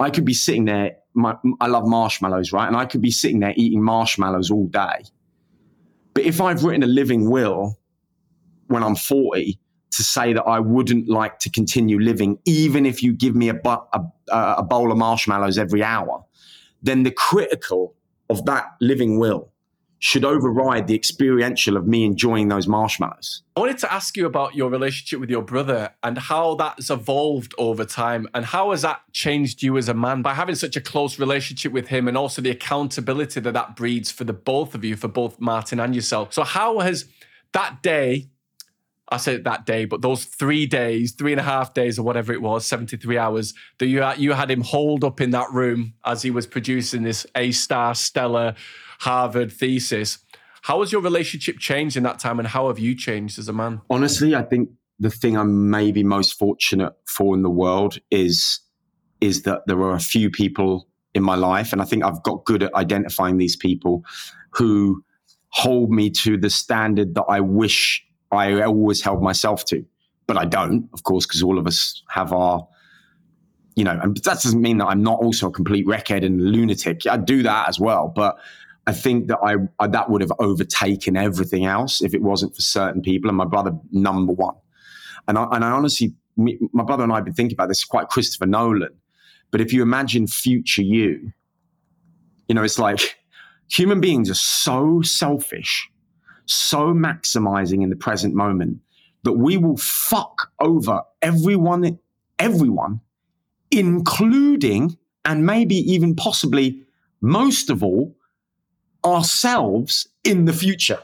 I 0.00 0.10
could 0.10 0.24
be 0.24 0.34
sitting 0.34 0.64
there 0.64 0.96
my, 1.16 1.36
I 1.60 1.66
love 1.66 1.86
marshmallows, 1.86 2.52
right? 2.52 2.68
And 2.68 2.76
I 2.76 2.84
could 2.84 3.02
be 3.02 3.10
sitting 3.10 3.40
there 3.40 3.54
eating 3.56 3.82
marshmallows 3.82 4.50
all 4.50 4.66
day. 4.66 5.04
But 6.14 6.24
if 6.24 6.40
I've 6.40 6.62
written 6.62 6.82
a 6.82 6.86
living 6.86 7.30
will 7.30 7.78
when 8.68 8.82
I'm 8.82 8.96
40 8.96 9.58
to 9.92 10.02
say 10.02 10.32
that 10.32 10.42
I 10.42 10.60
wouldn't 10.60 11.08
like 11.08 11.38
to 11.40 11.50
continue 11.50 11.98
living, 11.98 12.38
even 12.44 12.86
if 12.86 13.02
you 13.02 13.12
give 13.12 13.34
me 13.34 13.48
a, 13.48 13.60
a, 13.64 14.00
a 14.30 14.62
bowl 14.62 14.92
of 14.92 14.98
marshmallows 14.98 15.58
every 15.58 15.82
hour, 15.82 16.24
then 16.82 17.02
the 17.02 17.10
critical 17.10 17.94
of 18.28 18.44
that 18.44 18.66
living 18.80 19.18
will 19.18 19.52
should 20.06 20.24
override 20.24 20.86
the 20.86 20.94
experiential 20.94 21.76
of 21.76 21.88
me 21.88 22.04
enjoying 22.04 22.46
those 22.46 22.68
marshmallows. 22.68 23.42
I 23.56 23.60
wanted 23.60 23.78
to 23.78 23.92
ask 23.92 24.16
you 24.16 24.26
about 24.26 24.54
your 24.54 24.70
relationship 24.70 25.18
with 25.18 25.30
your 25.30 25.42
brother 25.42 25.92
and 26.04 26.16
how 26.16 26.54
that's 26.54 26.90
evolved 26.90 27.56
over 27.58 27.84
time 27.84 28.28
and 28.32 28.44
how 28.44 28.70
has 28.70 28.82
that 28.82 29.00
changed 29.12 29.64
you 29.64 29.76
as 29.76 29.88
a 29.88 29.94
man 29.94 30.22
by 30.22 30.34
having 30.34 30.54
such 30.54 30.76
a 30.76 30.80
close 30.80 31.18
relationship 31.18 31.72
with 31.72 31.88
him 31.88 32.06
and 32.06 32.16
also 32.16 32.40
the 32.40 32.52
accountability 32.52 33.40
that 33.40 33.54
that 33.54 33.74
breeds 33.74 34.12
for 34.12 34.22
the 34.22 34.32
both 34.32 34.76
of 34.76 34.84
you, 34.84 34.94
for 34.94 35.08
both 35.08 35.40
Martin 35.40 35.80
and 35.80 35.92
yourself. 35.92 36.32
So 36.32 36.44
how 36.44 36.78
has 36.78 37.06
that 37.50 37.82
day 37.82 38.28
I 39.08 39.18
say 39.18 39.36
that 39.36 39.66
day, 39.66 39.84
but 39.84 40.02
those 40.02 40.24
three 40.24 40.66
days, 40.66 41.12
three 41.12 41.32
and 41.32 41.40
a 41.40 41.44
half 41.44 41.74
days 41.74 41.96
or 41.96 42.02
whatever 42.02 42.32
it 42.32 42.42
was, 42.42 42.66
73 42.66 43.16
hours, 43.16 43.54
that 43.78 43.86
you 43.86 44.02
had, 44.02 44.18
you 44.18 44.32
had 44.32 44.50
him 44.50 44.62
holed 44.62 45.04
up 45.04 45.20
in 45.20 45.30
that 45.30 45.48
room 45.52 45.94
as 46.04 46.22
he 46.22 46.32
was 46.32 46.44
producing 46.44 47.04
this 47.04 47.24
A 47.36 47.52
star 47.52 47.94
stellar 47.94 48.56
Harvard 49.00 49.52
thesis. 49.52 50.18
How 50.62 50.80
has 50.80 50.90
your 50.90 51.00
relationship 51.00 51.58
changed 51.58 51.96
in 51.96 52.02
that 52.02 52.18
time 52.18 52.38
and 52.38 52.48
how 52.48 52.68
have 52.68 52.78
you 52.78 52.94
changed 52.94 53.38
as 53.38 53.48
a 53.48 53.52
man? 53.52 53.80
Honestly, 53.88 54.34
I 54.34 54.42
think 54.42 54.70
the 54.98 55.10
thing 55.10 55.36
I'm 55.36 55.70
maybe 55.70 56.02
most 56.02 56.38
fortunate 56.38 56.94
for 57.06 57.34
in 57.34 57.42
the 57.42 57.50
world 57.50 57.98
is 58.10 58.60
is 59.20 59.42
that 59.42 59.62
there 59.66 59.80
are 59.80 59.94
a 59.94 60.00
few 60.00 60.30
people 60.30 60.88
in 61.14 61.22
my 61.22 61.34
life 61.34 61.72
and 61.72 61.80
I 61.80 61.84
think 61.84 62.04
I've 62.04 62.22
got 62.22 62.44
good 62.44 62.62
at 62.62 62.74
identifying 62.74 63.38
these 63.38 63.56
people 63.56 64.04
who 64.50 65.02
hold 65.50 65.90
me 65.90 66.10
to 66.10 66.36
the 66.36 66.50
standard 66.50 67.14
that 67.14 67.24
I 67.28 67.40
wish 67.40 68.04
I 68.30 68.60
always 68.62 69.02
held 69.02 69.22
myself 69.22 69.64
to. 69.66 69.84
But 70.26 70.36
I 70.36 70.44
don't, 70.44 70.88
of 70.92 71.04
course, 71.04 71.26
because 71.26 71.42
all 71.42 71.58
of 71.58 71.66
us 71.66 72.02
have 72.08 72.32
our 72.32 72.66
you 73.76 73.84
know, 73.84 73.98
and 74.02 74.16
that 74.16 74.42
doesn't 74.42 74.60
mean 74.60 74.78
that 74.78 74.86
I'm 74.86 75.02
not 75.02 75.20
also 75.20 75.48
a 75.48 75.50
complete 75.50 75.86
wreckhead 75.86 76.24
and 76.24 76.40
lunatic. 76.40 77.06
I 77.06 77.18
do 77.18 77.42
that 77.42 77.68
as 77.68 77.78
well, 77.78 78.08
but 78.08 78.38
I 78.86 78.92
think 78.92 79.28
that 79.28 79.38
I, 79.42 79.56
I, 79.80 79.88
that 79.88 80.10
would 80.10 80.20
have 80.20 80.32
overtaken 80.38 81.16
everything 81.16 81.64
else 81.64 82.00
if 82.00 82.14
it 82.14 82.22
wasn't 82.22 82.54
for 82.54 82.62
certain 82.62 83.02
people, 83.02 83.28
and 83.28 83.36
my 83.36 83.44
brother 83.44 83.72
number 83.90 84.32
one. 84.32 84.54
And 85.26 85.36
I, 85.36 85.48
and 85.52 85.64
I 85.64 85.70
honestly, 85.70 86.14
me, 86.36 86.58
my 86.72 86.84
brother 86.84 87.02
and 87.02 87.12
I 87.12 87.16
have 87.16 87.24
been 87.24 87.34
thinking 87.34 87.56
about 87.56 87.68
this. 87.68 87.84
Quite 87.84 88.08
Christopher 88.08 88.46
Nolan, 88.46 88.94
but 89.50 89.60
if 89.60 89.72
you 89.72 89.82
imagine 89.82 90.26
future 90.26 90.82
you, 90.82 91.32
you 92.48 92.54
know, 92.54 92.62
it's 92.62 92.78
like 92.78 93.18
human 93.68 94.00
beings 94.00 94.30
are 94.30 94.34
so 94.34 95.02
selfish, 95.02 95.90
so 96.46 96.94
maximizing 96.94 97.82
in 97.82 97.90
the 97.90 97.96
present 97.96 98.34
moment 98.34 98.78
that 99.24 99.32
we 99.32 99.56
will 99.56 99.76
fuck 99.76 100.52
over 100.60 101.02
everyone, 101.22 101.98
everyone, 102.38 103.00
including 103.72 104.96
and 105.24 105.44
maybe 105.44 105.74
even 105.74 106.14
possibly 106.14 106.80
most 107.20 107.68
of 107.68 107.82
all 107.82 108.15
ourselves 109.06 110.08
in 110.24 110.44
the 110.44 110.52
future. 110.52 110.98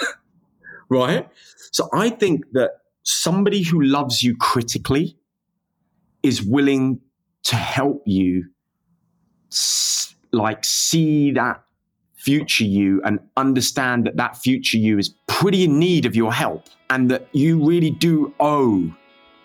right? 0.88 1.28
So 1.70 1.88
I 1.92 2.10
think 2.10 2.44
that 2.52 2.70
somebody 3.04 3.62
who 3.62 3.82
loves 3.82 4.22
you 4.22 4.36
critically 4.36 5.16
is 6.22 6.42
willing 6.42 7.00
to 7.44 7.56
help 7.56 8.02
you 8.06 8.46
like 10.32 10.64
see 10.64 11.30
that 11.32 11.62
future 12.16 12.64
you 12.64 13.00
and 13.04 13.20
understand 13.36 14.04
that 14.06 14.16
that 14.16 14.36
future 14.36 14.76
you 14.76 14.98
is 14.98 15.14
pretty 15.28 15.64
in 15.64 15.78
need 15.78 16.04
of 16.04 16.16
your 16.16 16.32
help 16.32 16.64
and 16.90 17.10
that 17.10 17.28
you 17.32 17.64
really 17.64 17.90
do 17.90 18.34
owe 18.40 18.92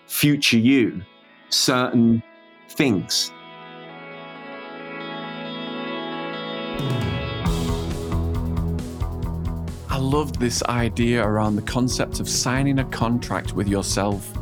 future 0.06 0.58
you 0.58 1.00
certain 1.48 2.22
things 2.68 3.30
loved 10.14 10.38
this 10.38 10.62
idea 10.66 11.20
around 11.20 11.56
the 11.56 11.62
concept 11.62 12.20
of 12.20 12.28
signing 12.28 12.78
a 12.78 12.84
contract 12.84 13.52
with 13.54 13.66
yourself. 13.66 14.32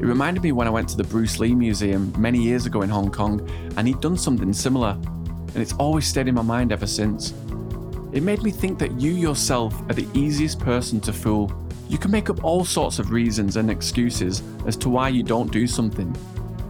It 0.00 0.06
reminded 0.06 0.42
me 0.42 0.52
when 0.52 0.66
I 0.66 0.70
went 0.70 0.88
to 0.88 0.96
the 0.96 1.04
Bruce 1.04 1.38
Lee 1.38 1.54
Museum 1.54 2.14
many 2.16 2.42
years 2.42 2.64
ago 2.64 2.80
in 2.80 2.88
Hong 2.88 3.10
Kong, 3.10 3.46
and 3.76 3.86
he'd 3.86 4.00
done 4.00 4.16
something 4.16 4.54
similar, 4.54 4.92
and 5.48 5.58
it's 5.58 5.74
always 5.74 6.06
stayed 6.06 6.28
in 6.28 6.34
my 6.34 6.40
mind 6.40 6.72
ever 6.72 6.86
since. 6.86 7.34
It 8.12 8.22
made 8.22 8.42
me 8.42 8.50
think 8.50 8.78
that 8.78 8.98
you 8.98 9.12
yourself 9.12 9.78
are 9.90 9.92
the 9.92 10.08
easiest 10.14 10.60
person 10.60 10.98
to 11.00 11.12
fool. 11.12 11.52
You 11.90 11.98
can 11.98 12.10
make 12.10 12.30
up 12.30 12.42
all 12.42 12.64
sorts 12.64 12.98
of 12.98 13.10
reasons 13.10 13.58
and 13.58 13.70
excuses 13.70 14.42
as 14.66 14.78
to 14.78 14.88
why 14.88 15.10
you 15.10 15.22
don't 15.22 15.52
do 15.52 15.66
something. 15.66 16.16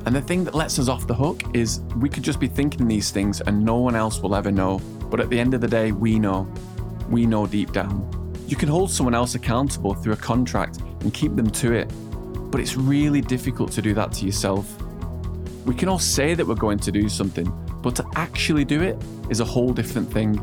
And 0.05 0.17
the 0.17 0.21
thing 0.21 0.43
that 0.43 0.57
lets 0.57 0.81
us 0.81 0.89
off 0.89 1.07
the 1.07 1.15
hook 1.15 1.45
is 1.55 1.79
we 1.99 2.09
could 2.09 2.25
just 2.25 2.41
be 2.41 2.49
thinking 2.49 2.89
these 2.89 3.13
things 3.13 3.41
and 3.41 3.65
no 3.65 3.77
one 3.77 3.95
else 3.95 4.19
will 4.19 4.35
ever 4.35 4.51
know. 4.51 4.81
But 5.11 5.21
at 5.21 5.31
the 5.31 5.39
end 5.39 5.55
of 5.55 5.61
the 5.61 5.69
day, 5.69 5.93
we 5.93 6.19
know. 6.19 6.53
We 7.09 7.25
know 7.25 7.47
deep 7.47 7.71
down. 7.71 8.18
You 8.49 8.57
can 8.57 8.71
hold 8.71 8.91
someone 8.91 9.15
else 9.15 9.35
accountable 9.35 9.93
through 9.93 10.15
a 10.15 10.17
contract 10.17 10.79
and 11.03 11.13
keep 11.13 11.37
them 11.37 11.51
to 11.51 11.75
it, 11.75 11.93
but 12.51 12.63
it's 12.63 12.77
really 12.79 13.21
difficult 13.21 13.71
to 13.73 13.83
do 13.83 13.93
that 13.93 14.11
to 14.13 14.25
yourself. 14.25 14.75
We 15.67 15.75
can 15.75 15.87
all 15.87 15.99
say 15.99 16.33
that 16.33 16.47
we're 16.47 16.55
going 16.55 16.79
to 16.79 16.91
do 16.91 17.11
something, 17.11 17.53
but 17.83 17.95
to 17.97 18.07
actually 18.17 18.65
do 18.65 18.81
it 18.81 18.97
is 19.29 19.41
a 19.41 19.45
whole 19.45 19.75
different 19.75 20.11
thing. 20.11 20.41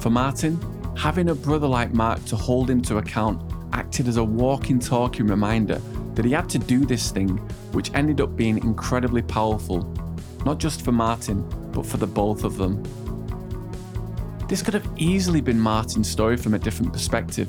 For 0.00 0.08
Martin, 0.08 0.58
having 0.96 1.28
a 1.28 1.34
brother 1.34 1.66
like 1.66 1.92
Mark 1.92 2.24
to 2.24 2.36
hold 2.36 2.70
him 2.70 2.80
to 2.84 2.96
account 2.96 3.52
acted 3.74 4.08
as 4.08 4.16
a 4.16 4.24
walking, 4.24 4.78
talking 4.78 5.26
reminder 5.26 5.78
that 6.14 6.24
he 6.24 6.30
had 6.32 6.48
to 6.48 6.58
do 6.58 6.86
this 6.86 7.10
thing, 7.10 7.36
which 7.72 7.92
ended 7.92 8.22
up 8.22 8.34
being 8.34 8.56
incredibly 8.56 9.20
powerful, 9.20 9.82
not 10.46 10.58
just 10.58 10.80
for 10.80 10.92
Martin, 10.92 11.46
but 11.72 11.84
for 11.84 11.98
the 11.98 12.06
both 12.06 12.44
of 12.44 12.56
them. 12.56 12.82
This 14.50 14.62
could 14.62 14.74
have 14.74 14.90
easily 14.96 15.40
been 15.40 15.60
Martin's 15.60 16.10
story 16.10 16.36
from 16.36 16.54
a 16.54 16.58
different 16.58 16.92
perspective. 16.92 17.48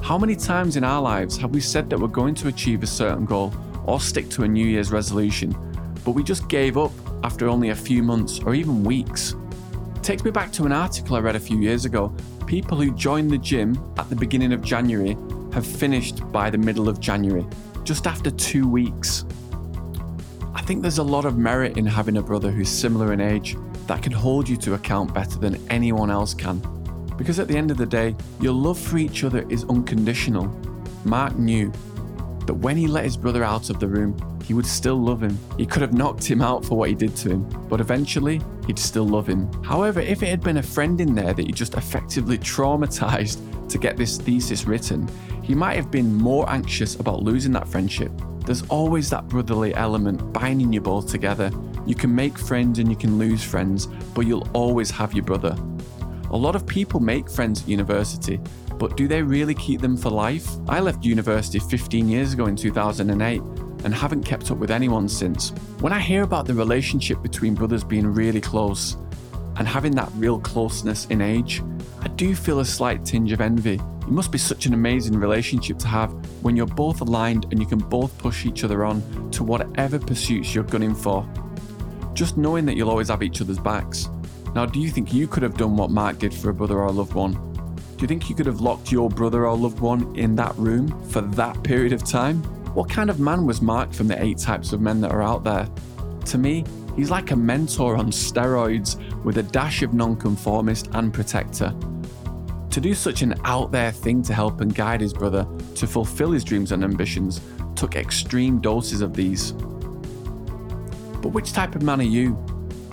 How 0.00 0.16
many 0.16 0.34
times 0.34 0.76
in 0.76 0.82
our 0.82 1.02
lives 1.02 1.36
have 1.36 1.50
we 1.50 1.60
said 1.60 1.90
that 1.90 2.00
we're 2.00 2.08
going 2.08 2.34
to 2.36 2.48
achieve 2.48 2.82
a 2.82 2.86
certain 2.86 3.26
goal 3.26 3.52
or 3.84 4.00
stick 4.00 4.30
to 4.30 4.44
a 4.44 4.48
New 4.48 4.66
Year's 4.66 4.90
resolution, 4.90 5.54
but 6.06 6.12
we 6.12 6.22
just 6.22 6.48
gave 6.48 6.78
up 6.78 6.92
after 7.24 7.46
only 7.46 7.68
a 7.68 7.74
few 7.74 8.02
months 8.02 8.40
or 8.40 8.54
even 8.54 8.84
weeks? 8.84 9.34
Takes 10.00 10.24
me 10.24 10.30
back 10.30 10.50
to 10.52 10.64
an 10.64 10.72
article 10.72 11.14
I 11.14 11.20
read 11.20 11.36
a 11.36 11.40
few 11.40 11.58
years 11.58 11.84
ago. 11.84 12.10
People 12.46 12.80
who 12.80 12.90
joined 12.94 13.30
the 13.30 13.36
gym 13.36 13.78
at 13.98 14.08
the 14.08 14.16
beginning 14.16 14.54
of 14.54 14.62
January 14.62 15.14
have 15.52 15.66
finished 15.66 16.26
by 16.32 16.48
the 16.48 16.56
middle 16.56 16.88
of 16.88 17.00
January, 17.00 17.46
just 17.84 18.06
after 18.06 18.30
two 18.30 18.66
weeks. 18.66 19.26
I 20.54 20.62
think 20.62 20.80
there's 20.80 20.96
a 20.96 21.02
lot 21.02 21.26
of 21.26 21.36
merit 21.36 21.76
in 21.76 21.84
having 21.84 22.16
a 22.16 22.22
brother 22.22 22.50
who's 22.50 22.70
similar 22.70 23.12
in 23.12 23.20
age 23.20 23.58
that 23.88 24.02
can 24.02 24.12
hold 24.12 24.48
you 24.48 24.56
to 24.58 24.74
account 24.74 25.12
better 25.12 25.38
than 25.38 25.60
anyone 25.70 26.10
else 26.10 26.34
can. 26.34 26.62
Because 27.16 27.40
at 27.40 27.48
the 27.48 27.56
end 27.56 27.72
of 27.72 27.76
the 27.76 27.86
day, 27.86 28.14
your 28.40 28.52
love 28.52 28.78
for 28.78 28.98
each 28.98 29.24
other 29.24 29.44
is 29.50 29.64
unconditional. 29.64 30.46
Mark 31.04 31.36
knew 31.36 31.72
that 32.46 32.54
when 32.54 32.76
he 32.76 32.86
let 32.86 33.04
his 33.04 33.16
brother 33.16 33.42
out 33.42 33.70
of 33.70 33.80
the 33.80 33.88
room, 33.88 34.16
he 34.44 34.54
would 34.54 34.66
still 34.66 34.96
love 34.96 35.22
him. 35.22 35.38
He 35.58 35.66
could 35.66 35.82
have 35.82 35.92
knocked 35.92 36.24
him 36.24 36.40
out 36.40 36.64
for 36.64 36.76
what 36.76 36.88
he 36.88 36.94
did 36.94 37.16
to 37.16 37.30
him, 37.30 37.48
but 37.68 37.80
eventually, 37.80 38.40
he'd 38.66 38.78
still 38.78 39.06
love 39.06 39.26
him. 39.26 39.50
However, 39.62 40.00
if 40.00 40.22
it 40.22 40.28
had 40.28 40.42
been 40.42 40.58
a 40.58 40.62
friend 40.62 41.00
in 41.00 41.14
there 41.14 41.34
that 41.34 41.46
he 41.46 41.52
just 41.52 41.74
effectively 41.74 42.38
traumatized 42.38 43.40
to 43.68 43.78
get 43.78 43.96
this 43.96 44.16
thesis 44.16 44.64
written, 44.66 45.08
he 45.42 45.54
might 45.54 45.76
have 45.76 45.90
been 45.90 46.14
more 46.14 46.48
anxious 46.48 46.94
about 46.96 47.22
losing 47.22 47.52
that 47.52 47.68
friendship. 47.68 48.12
There's 48.44 48.62
always 48.68 49.10
that 49.10 49.28
brotherly 49.28 49.74
element 49.74 50.32
binding 50.32 50.72
you 50.72 50.80
both 50.80 51.10
together. 51.10 51.50
You 51.88 51.94
can 51.94 52.14
make 52.14 52.38
friends 52.38 52.78
and 52.80 52.90
you 52.90 52.96
can 52.96 53.16
lose 53.16 53.42
friends, 53.42 53.86
but 54.14 54.26
you'll 54.26 54.46
always 54.52 54.90
have 54.90 55.14
your 55.14 55.24
brother. 55.24 55.56
A 56.30 56.36
lot 56.36 56.54
of 56.54 56.66
people 56.66 57.00
make 57.00 57.30
friends 57.30 57.62
at 57.62 57.68
university, 57.68 58.38
but 58.76 58.98
do 58.98 59.08
they 59.08 59.22
really 59.22 59.54
keep 59.54 59.80
them 59.80 59.96
for 59.96 60.10
life? 60.10 60.46
I 60.68 60.80
left 60.80 61.02
university 61.02 61.58
15 61.58 62.06
years 62.06 62.34
ago 62.34 62.44
in 62.44 62.56
2008 62.56 63.40
and 63.84 63.94
haven't 63.94 64.22
kept 64.22 64.50
up 64.50 64.58
with 64.58 64.70
anyone 64.70 65.08
since. 65.08 65.48
When 65.80 65.94
I 65.94 65.98
hear 65.98 66.24
about 66.24 66.44
the 66.44 66.52
relationship 66.52 67.22
between 67.22 67.54
brothers 67.54 67.84
being 67.84 68.06
really 68.06 68.42
close 68.42 68.98
and 69.56 69.66
having 69.66 69.92
that 69.92 70.10
real 70.16 70.38
closeness 70.38 71.06
in 71.06 71.22
age, 71.22 71.62
I 72.02 72.08
do 72.08 72.34
feel 72.34 72.60
a 72.60 72.66
slight 72.66 73.02
tinge 73.06 73.32
of 73.32 73.40
envy. 73.40 73.76
It 73.76 74.10
must 74.10 74.30
be 74.30 74.36
such 74.36 74.66
an 74.66 74.74
amazing 74.74 75.18
relationship 75.18 75.78
to 75.78 75.88
have 75.88 76.12
when 76.44 76.54
you're 76.54 76.66
both 76.66 77.00
aligned 77.00 77.46
and 77.50 77.58
you 77.58 77.66
can 77.66 77.78
both 77.78 78.18
push 78.18 78.44
each 78.44 78.62
other 78.62 78.84
on 78.84 79.30
to 79.30 79.42
whatever 79.42 79.98
pursuits 79.98 80.54
you're 80.54 80.64
gunning 80.64 80.94
for. 80.94 81.26
Just 82.18 82.36
knowing 82.36 82.66
that 82.66 82.76
you'll 82.76 82.90
always 82.90 83.10
have 83.10 83.22
each 83.22 83.40
other's 83.40 83.60
backs. 83.60 84.08
Now, 84.52 84.66
do 84.66 84.80
you 84.80 84.90
think 84.90 85.14
you 85.14 85.28
could 85.28 85.44
have 85.44 85.56
done 85.56 85.76
what 85.76 85.92
Mark 85.92 86.18
did 86.18 86.34
for 86.34 86.50
a 86.50 86.52
brother 86.52 86.76
or 86.78 86.86
a 86.86 86.90
loved 86.90 87.12
one? 87.12 87.34
Do 87.34 88.02
you 88.02 88.08
think 88.08 88.28
you 88.28 88.34
could 88.34 88.46
have 88.46 88.60
locked 88.60 88.90
your 88.90 89.08
brother 89.08 89.46
or 89.46 89.56
loved 89.56 89.78
one 89.78 90.16
in 90.16 90.34
that 90.34 90.52
room 90.56 90.88
for 91.10 91.20
that 91.20 91.62
period 91.62 91.92
of 91.92 92.02
time? 92.02 92.42
What 92.74 92.90
kind 92.90 93.08
of 93.08 93.20
man 93.20 93.46
was 93.46 93.62
Mark 93.62 93.92
from 93.92 94.08
the 94.08 94.20
eight 94.20 94.38
types 94.38 94.72
of 94.72 94.80
men 94.80 95.00
that 95.02 95.12
are 95.12 95.22
out 95.22 95.44
there? 95.44 95.68
To 96.24 96.38
me, 96.38 96.64
he's 96.96 97.08
like 97.08 97.30
a 97.30 97.36
mentor 97.36 97.96
on 97.96 98.10
steroids 98.10 98.98
with 99.22 99.38
a 99.38 99.44
dash 99.44 99.82
of 99.82 99.94
nonconformist 99.94 100.88
and 100.94 101.14
protector. 101.14 101.72
To 102.70 102.80
do 102.80 102.94
such 102.94 103.22
an 103.22 103.40
out 103.44 103.70
there 103.70 103.92
thing 103.92 104.22
to 104.22 104.34
help 104.34 104.60
and 104.60 104.74
guide 104.74 105.00
his 105.00 105.12
brother 105.12 105.46
to 105.76 105.86
fulfill 105.86 106.32
his 106.32 106.42
dreams 106.42 106.72
and 106.72 106.82
ambitions 106.82 107.40
took 107.76 107.94
extreme 107.94 108.60
doses 108.60 109.02
of 109.02 109.14
these. 109.14 109.54
But 111.28 111.34
which 111.34 111.52
type 111.52 111.74
of 111.74 111.82
man 111.82 112.00
are 112.00 112.04
you? 112.04 112.42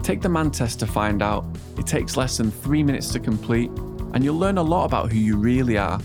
Take 0.04 0.22
the 0.22 0.28
man 0.28 0.52
test 0.52 0.82
to 0.82 0.86
find 0.86 1.22
out. 1.22 1.46
It 1.78 1.88
takes 1.88 2.18
less 2.18 2.36
than 2.36 2.52
three 2.52 2.84
minutes 2.84 3.14
to 3.14 3.20
complete, 3.22 3.70
and 4.14 4.26
you'll 4.26 4.38
learn 4.38 4.58
a 4.58 4.62
lot 4.62 4.84
about 4.84 5.10
who 5.10 5.18
you 5.18 5.38
really 5.38 5.78
are. 5.78 6.02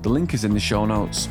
The 0.00 0.08
link 0.08 0.32
is 0.32 0.42
in 0.42 0.54
the 0.54 0.58
show 0.58 0.86
notes. 0.86 1.28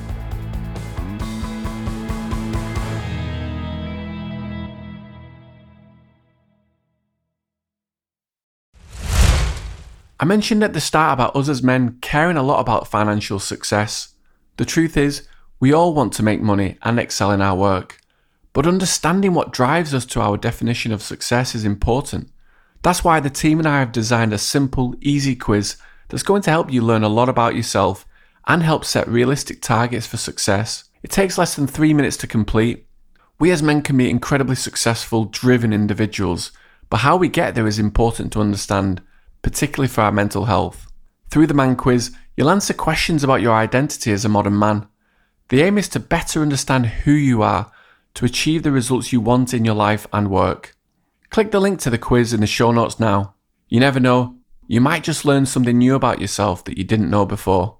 I 10.19 10.25
mentioned 10.25 10.63
at 10.63 10.73
the 10.73 10.79
start 10.79 11.15
about 11.15 11.35
us 11.35 11.49
as 11.49 11.63
men 11.63 11.97
caring 12.01 12.37
a 12.37 12.43
lot 12.43 12.59
about 12.59 12.87
financial 12.87 13.39
success. 13.39 14.13
The 14.57 14.65
truth 14.65 14.95
is, 14.95 15.27
we 15.59 15.73
all 15.73 15.95
want 15.95 16.13
to 16.13 16.21
make 16.21 16.39
money 16.39 16.77
and 16.83 16.99
excel 16.99 17.31
in 17.31 17.41
our 17.41 17.55
work. 17.55 17.99
But 18.55 18.65
understanding 18.65 19.33
what 19.33 19.51
drives 19.51 19.93
us 19.93 20.05
to 20.05 20.21
our 20.21 20.37
definition 20.37 20.93
of 20.93 21.01
success 21.01 21.55
is 21.55 21.65
important. 21.65 22.31
That's 22.83 23.03
why 23.03 23.19
the 23.19 23.29
team 23.29 23.59
and 23.59 23.67
I 23.67 23.79
have 23.79 23.91
designed 23.91 24.31
a 24.31 24.37
simple, 24.37 24.95
easy 25.01 25.35
quiz 25.35 25.75
that's 26.07 26.23
going 26.23 26.41
to 26.43 26.51
help 26.51 26.71
you 26.71 26.81
learn 26.81 27.03
a 27.03 27.09
lot 27.09 27.27
about 27.27 27.55
yourself 27.55 28.07
and 28.47 28.63
help 28.63 28.85
set 28.85 29.09
realistic 29.09 29.61
targets 29.61 30.07
for 30.07 30.15
success. 30.15 30.85
It 31.03 31.11
takes 31.11 31.37
less 31.37 31.53
than 31.53 31.67
three 31.67 31.93
minutes 31.93 32.15
to 32.15 32.27
complete. 32.27 32.87
We 33.39 33.51
as 33.51 33.61
men 33.61 33.81
can 33.81 33.97
be 33.97 34.09
incredibly 34.09 34.55
successful, 34.55 35.25
driven 35.25 35.73
individuals, 35.73 36.53
but 36.89 37.01
how 37.01 37.17
we 37.17 37.27
get 37.27 37.55
there 37.55 37.67
is 37.67 37.77
important 37.77 38.31
to 38.31 38.39
understand 38.39 39.01
particularly 39.41 39.89
for 39.89 39.99
our 39.99 40.13
mental 40.13 40.45
health. 40.45 40.87
Through 41.29 41.47
the 41.47 41.53
Man 41.53 41.75
Quiz, 41.75 42.15
you'll 42.37 42.49
answer 42.49 42.73
questions 42.73 43.21
about 43.21 43.41
your 43.41 43.53
identity 43.53 44.13
as 44.13 44.23
a 44.23 44.29
modern 44.29 44.57
man. 44.57 44.87
The 45.49 45.61
aim 45.61 45.77
is 45.77 45.89
to 45.89 45.99
better 45.99 46.41
understand 46.41 46.85
who 46.85 47.11
you 47.11 47.43
are 47.43 47.69
to 48.15 48.25
achieve 48.25 48.63
the 48.63 48.71
results 48.71 49.13
you 49.13 49.21
want 49.21 49.53
in 49.53 49.63
your 49.63 49.75
life 49.75 50.07
and 50.11 50.29
work. 50.29 50.75
Click 51.29 51.51
the 51.51 51.59
link 51.59 51.79
to 51.81 51.89
the 51.89 51.97
quiz 51.97 52.33
in 52.33 52.41
the 52.41 52.47
show 52.47 52.71
notes 52.71 52.99
now. 52.99 53.35
You 53.69 53.79
never 53.79 53.99
know, 53.99 54.37
you 54.67 54.81
might 54.81 55.03
just 55.03 55.25
learn 55.25 55.45
something 55.45 55.77
new 55.77 55.95
about 55.95 56.19
yourself 56.19 56.63
that 56.63 56.77
you 56.77 56.83
didn't 56.83 57.09
know 57.09 57.25
before. 57.25 57.77